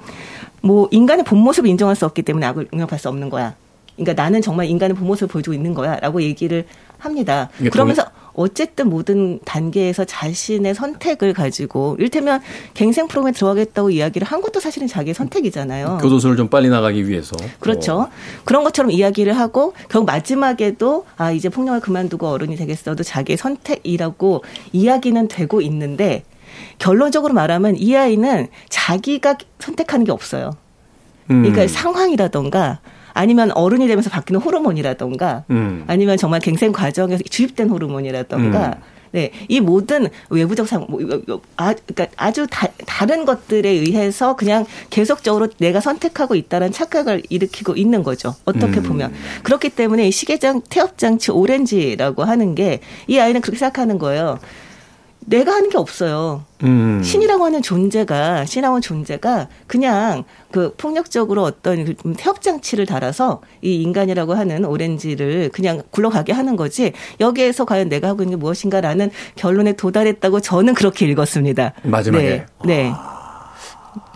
[0.62, 3.56] 뭐 인간의 본 모습을 인정할 수 없기 때문에 악을 용납할 수 없는 거야.
[3.98, 6.66] 그러니까 나는 정말 인간의 본 모습을 보여주고 있는 거야라고 얘기를
[7.00, 7.50] 합니다.
[7.72, 12.40] 그러면서 어쨌든 모든 단계에서 자신의 선택을 가지고 일테면
[12.76, 15.98] 갱생 프로그램에 들어가겠다고 이야기를 한 것도 사실은 자기의 선택이잖아요.
[16.02, 17.36] 교도소를 좀 빨리 나가기 위해서.
[17.60, 18.02] 그렇죠.
[18.02, 18.10] 어.
[18.46, 25.28] 그런 것처럼 이야기를 하고 결국 마지막에도 아 이제 폭력을 그만두고 어른이 되겠어도 자기의 선택이라고 이야기는
[25.30, 26.24] 되고 있는데
[26.78, 30.52] 결론적으로 말하면 이 아이는 자기가 선택하는 게 없어요.
[31.28, 31.68] 그러니까 음.
[31.68, 32.80] 상황이라던가
[33.18, 35.84] 아니면 어른이 되면서 바뀌는 호르몬이라던가 음.
[35.88, 38.98] 아니면 정말 갱생 과정에서 주입된 호르몬이라던가 음.
[39.12, 41.00] 네, 이 모든 외부적 상, 뭐,
[41.56, 48.04] 아, 그러니까 아주 다, 다른 것들에 의해서 그냥 계속적으로 내가 선택하고 있다는 착각을 일으키고 있는
[48.04, 48.36] 거죠.
[48.44, 48.84] 어떻게 음.
[48.84, 49.14] 보면
[49.44, 54.40] 그렇기 때문에 이 시계장 태엽 장치 오렌지라고 하는 게 이 아이는 그렇게 생각하는 거예요.
[55.28, 56.46] 내가 하는 게 없어요.
[56.64, 57.02] 음.
[57.04, 63.82] 신이라고 하는 존재가 신이라고 하는 존재가 그냥 그 폭력적으로 어떤 그 태엽 장치를 달아서 이
[63.82, 69.74] 인간이라고 하는 오렌지를 그냥 굴러가게 하는 거지 여기에서 과연 내가 하고 있는 게 무엇인가라는 결론에
[69.74, 71.74] 도달했다고 저는 그렇게 읽었습니다.
[71.84, 72.46] 마지막에.
[72.64, 72.66] 네.
[72.66, 72.94] 네.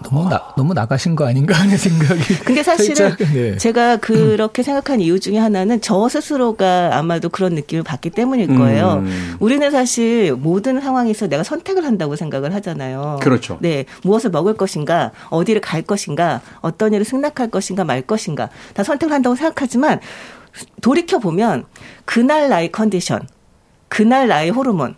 [0.03, 2.39] 너무 나, 너무 나가신 거 아닌가 하는 생각이.
[2.45, 3.57] 근데 사실은 네.
[3.57, 9.03] 제가 그렇게 생각한 이유 중에 하나는 저 스스로가 아마도 그런 느낌을 받기 때문일 거예요.
[9.05, 9.35] 음.
[9.39, 13.19] 우리는 사실 모든 상황에서 내가 선택을 한다고 생각을 하잖아요.
[13.21, 13.57] 그렇죠.
[13.61, 13.85] 네.
[14.03, 19.35] 무엇을 먹을 것인가, 어디를 갈 것인가, 어떤 일을 승낙할 것인가 말 것인가 다 선택을 한다고
[19.35, 19.99] 생각하지만
[20.81, 21.65] 돌이켜 보면
[22.05, 23.27] 그날 나의 컨디션,
[23.87, 24.95] 그날 나의 호르몬,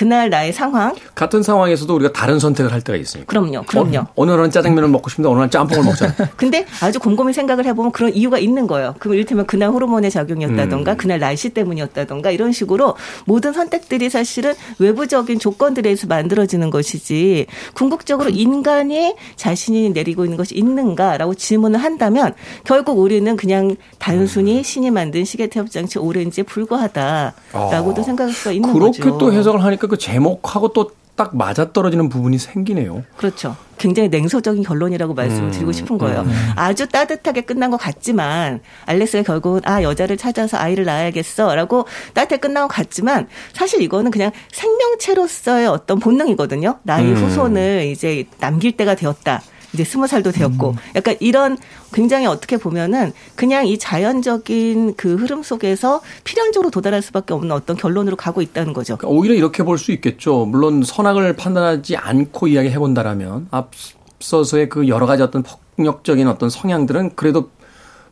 [0.00, 0.94] 그날 나의 상황.
[1.14, 3.26] 같은 상황에서도 우리가 다른 선택을 할 때가 있으니까.
[3.26, 4.06] 그럼요, 그럼요.
[4.14, 6.28] 어, 느 날은 짜장면을 먹고 싶은데 어느 날 짬뽕을 먹잖아요.
[6.38, 8.94] 근데 아주 곰곰이 생각을 해보면 그런 이유가 있는 거예요.
[8.98, 10.96] 그럼 이를테면 그날 호르몬의 작용이었다던가, 음.
[10.96, 12.96] 그날 날씨 때문이었다던가 이런 식으로
[13.26, 17.44] 모든 선택들이 사실은 외부적인 조건들에 서 만들어지는 것이지
[17.74, 22.32] 궁극적으로 인간이 자신이 내리고 있는 것이 있는가라고 질문을 한다면
[22.64, 24.62] 결국 우리는 그냥 단순히 음.
[24.62, 28.02] 신이 만든 시계태엽 장치 오렌지에 불과하다라고도 아.
[28.02, 29.02] 생각할 수가 있는 그렇게 거죠.
[29.02, 33.04] 그렇게 또 해석을 하니까 그 제목하고 또 딱 맞아떨어지는 부분이 생기네요.
[33.18, 33.54] 그렇죠.
[33.76, 36.22] 굉장히 냉소적인 결론이라고 말씀을 음, 드리고 싶은 거예요.
[36.22, 36.32] 음.
[36.56, 41.84] 아주 따뜻하게 끝난 것 같지만 알렉스가 결국은 아 여자를 찾아서 아이를 낳아야겠어라고
[42.14, 46.78] 따뜻하게 끝난 것 같지만 사실 이거는 그냥 생명체로서의 어떤 본능이거든요.
[46.84, 47.16] 나의 음.
[47.16, 49.42] 후손을 이제 남길 때가 되었다.
[49.72, 50.76] 이제 스무 살도 되었고 음.
[50.96, 51.56] 약간 이런
[51.92, 58.16] 굉장히 어떻게 보면은 그냥 이 자연적인 그 흐름 속에서 필연적으로 도달할 수밖에 없는 어떤 결론으로
[58.16, 58.96] 가고 있다는 거죠.
[58.96, 60.44] 그러니까 오히려 이렇게 볼 수 있겠죠.
[60.44, 65.42] 물론 선악을 판단하지 않고 이야기해 본다라면 앞서서의 그 여러 가지 어떤
[65.76, 67.50] 폭력적인 어떤 성향들은 그래도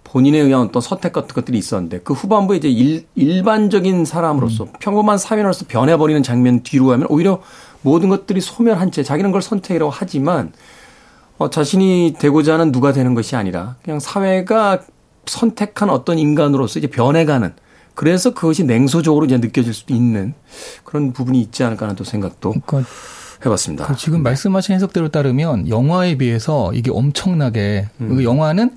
[0.05, 4.73] 본인에 의한 어떤 선택 같은 것들이 있었는데 그 후반부에 이제 일, 일반적인 사람으로서 음.
[4.81, 7.43] 평범한 사회인으로서 변해버리는 장면 뒤로 가면 오히려
[7.83, 10.53] 모든 것들이 소멸한 채 자기는 그걸 선택이라고 하지만
[11.39, 14.81] 어, 자신이 되고자 하는 누가 되는 것이 아니라 그냥 사회가
[15.27, 17.53] 선택한 어떤 인간으로서 이제 변해가는
[17.95, 20.35] 그래서 그것이 냉소적으로 이제 느껴질 수도 있는
[20.85, 22.91] 그런 부분이 있지 않을까 하는 또 생각도 그러니까
[23.45, 23.87] 해봤습니다.
[23.87, 28.09] 그 지금 말씀하신 해석대로 따르면 영화에 비해서 이게 엄청나게 음.
[28.09, 28.71] 그 영화는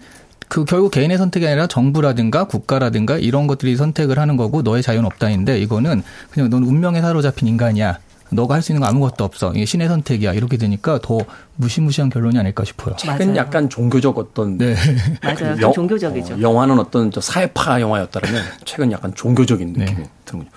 [0.48, 5.60] 그 결국 개인의 선택이 아니라 정부라든가 국가라든가 이런 것들이 선택을 하는 거고 너의 자유는 없다인데
[5.60, 8.00] 이거는 그냥 넌 운명에 사로잡힌 인간이야.
[8.32, 9.52] 너가 할 수 있는 거 아무것도 없어.
[9.54, 10.34] 이게 신의 선택이야.
[10.34, 11.18] 이렇게 되니까 더
[11.56, 12.96] 무시무시한 결론이 아닐까 싶어요.
[12.98, 14.76] 최근 약간 종교적 어떤 네.
[15.24, 15.56] 맞아요.
[15.56, 16.36] 그 영, 종교적이죠.
[16.36, 19.80] 어, 영화는 어떤 저 사회파 영화였다면 최근 약간 종교적인 네.
[19.86, 20.10] 느낌이 네.
[20.26, 20.50] 드는군요.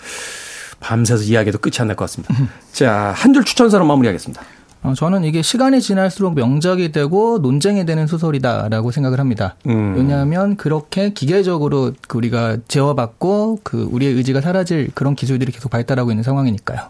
[0.80, 2.34] 밤새서 이야기도 끝이 안 날 것 같습니다.
[2.72, 4.42] 자, 한 줄 추천사로 마무리하겠습니다.
[4.82, 9.56] 어, 저는 이게 시간이 지날수록 명작이 되고 논쟁이 되는 소설이다라고 생각을 합니다.
[9.66, 9.94] 음.
[9.96, 16.22] 왜냐하면 그렇게 기계적으로 그 우리가 제어받고 그 우리의 의지가 사라질 그런 기술들이 계속 발달하고 있는
[16.22, 16.80] 상황이니까요.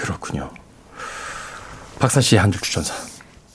[0.00, 0.50] 그렇군요.
[1.98, 2.94] 박사 씨의 한줄 추천사.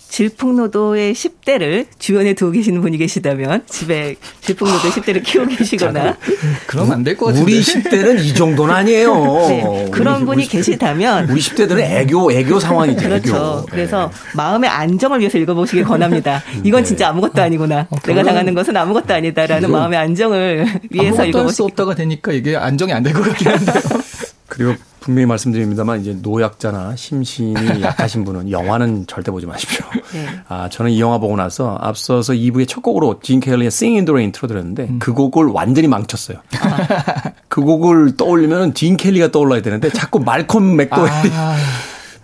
[0.10, 6.18] 질풍노도의 10대를 주변에 두고 계시는 분이 계시다면 집에 질풍노도 10대를 키우고 계시거나
[6.66, 9.14] 그럼 안 될 것 같은데 우리 10대는 이 정도는 아니에요.
[9.50, 13.02] 네, 그런 분이 우리, 계시다면 우리 10대들은 애교 애교 상황이죠.
[13.02, 13.28] 그렇죠.
[13.36, 13.66] 애교.
[13.70, 14.30] 그래서 네.
[14.38, 16.42] 마음의 안정을 위해서 읽어보시길 권합니다.
[16.64, 16.88] 이건 네.
[16.88, 17.88] 진짜 아무것도 아니구나.
[17.90, 21.54] 어, 내가 당하는 것은 아무것도 아니다라는 마음의 안정을 위해서 읽어보시길.
[21.54, 23.76] 수 없다가 되니까 이게 안정이 안 될 것 같긴 한데요.
[24.48, 29.86] 그리고 분명히 말씀드립니다만 이제 노약자나 심신이 약하신 분은 영화는 절대 보지 마십시오.
[30.14, 30.26] 네.
[30.48, 34.14] 아 저는 이 영화 보고 나서 앞서서 2부의 첫 곡으로 진 켈리의 Sing in the
[34.14, 35.00] Rain 틀어드렸는데 음.
[35.00, 36.38] 그 곡을 완전히 망쳤어요.
[36.60, 37.32] 아.
[37.48, 41.56] 그 곡을 떠올리면 진 켈리가 떠올라야 되는데 자꾸 말콤 맥도웰이 아.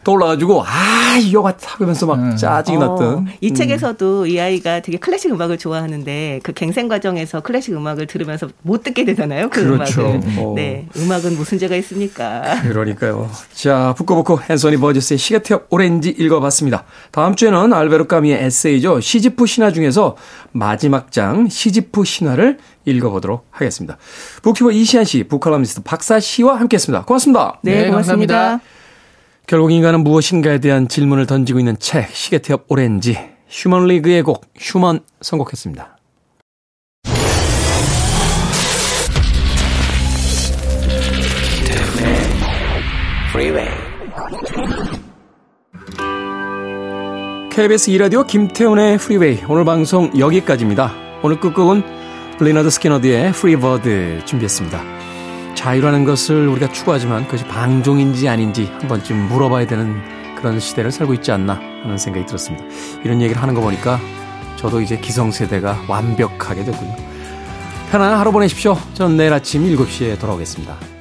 [0.04, 2.36] 떠올라가지고 아 이거가 하면서 막 음.
[2.36, 3.28] 짜증이 어, 났던.
[3.41, 3.54] 이 음.
[3.54, 9.06] 책에서도 이 아이가 되게 클래식 음악을 좋아하는데 그 갱생 과정에서 클래식 음악을 들으면서 못 듣게
[9.06, 9.49] 되잖아요.
[9.49, 10.01] 그 그렇죠.
[10.01, 10.22] 음악을.
[10.38, 10.54] 어.
[10.56, 12.62] 네, 음악은 무슨 죄가 있습니까?
[12.62, 13.30] 그러니까요.
[13.54, 16.84] 자, 북고북고 앤서니 버지스의 시계태엽 오렌지 읽어봤습니다.
[17.12, 18.99] 다음 주에는 알베르 카뮈의 에세이죠.
[18.99, 20.16] 시지프 신화 중에서
[20.51, 23.97] 마지막 장 시지프 신화를 읽어보도록 하겠습니다.
[24.41, 27.06] 북튜버 이시안 씨, 북칼럼니스트 박사 씨와 함께했습니다.
[27.06, 27.60] 고맙습니다.
[27.62, 28.36] 네, 고맙습니다.
[28.36, 28.82] 고맙습니다.
[29.45, 33.17] 결국 인간은 무엇인가에 대한 질문을 던지고 있는 책 시계태엽 오렌지
[33.49, 35.97] 휴먼 리그의 곡 Human 선곡했습니다.
[47.51, 50.91] KBS 2라디오 김태훈의 프리웨이 오늘 방송 여기까지입니다.
[51.21, 51.83] 오늘 끝곡은
[52.39, 55.03] 리너드 스키너드의 Free Bird 준비했습니다.
[55.64, 59.95] 자유라는 것을 우리가 추구하지만 그것이 방종인지 아닌지 한 번쯤 물어봐야 되는
[60.36, 62.66] 그런 시대를 살고 있지 않나 하는 생각이 들었습니다.
[63.05, 63.97] 이런 얘기를 하는 거 보니까
[64.57, 66.93] 저도 이제 기성세대가 완벽하게 되군요.
[67.91, 68.76] 편안한 하루 보내십시오.
[68.93, 70.92] 저는 내일 아침 7시에 돌아오겠습니다.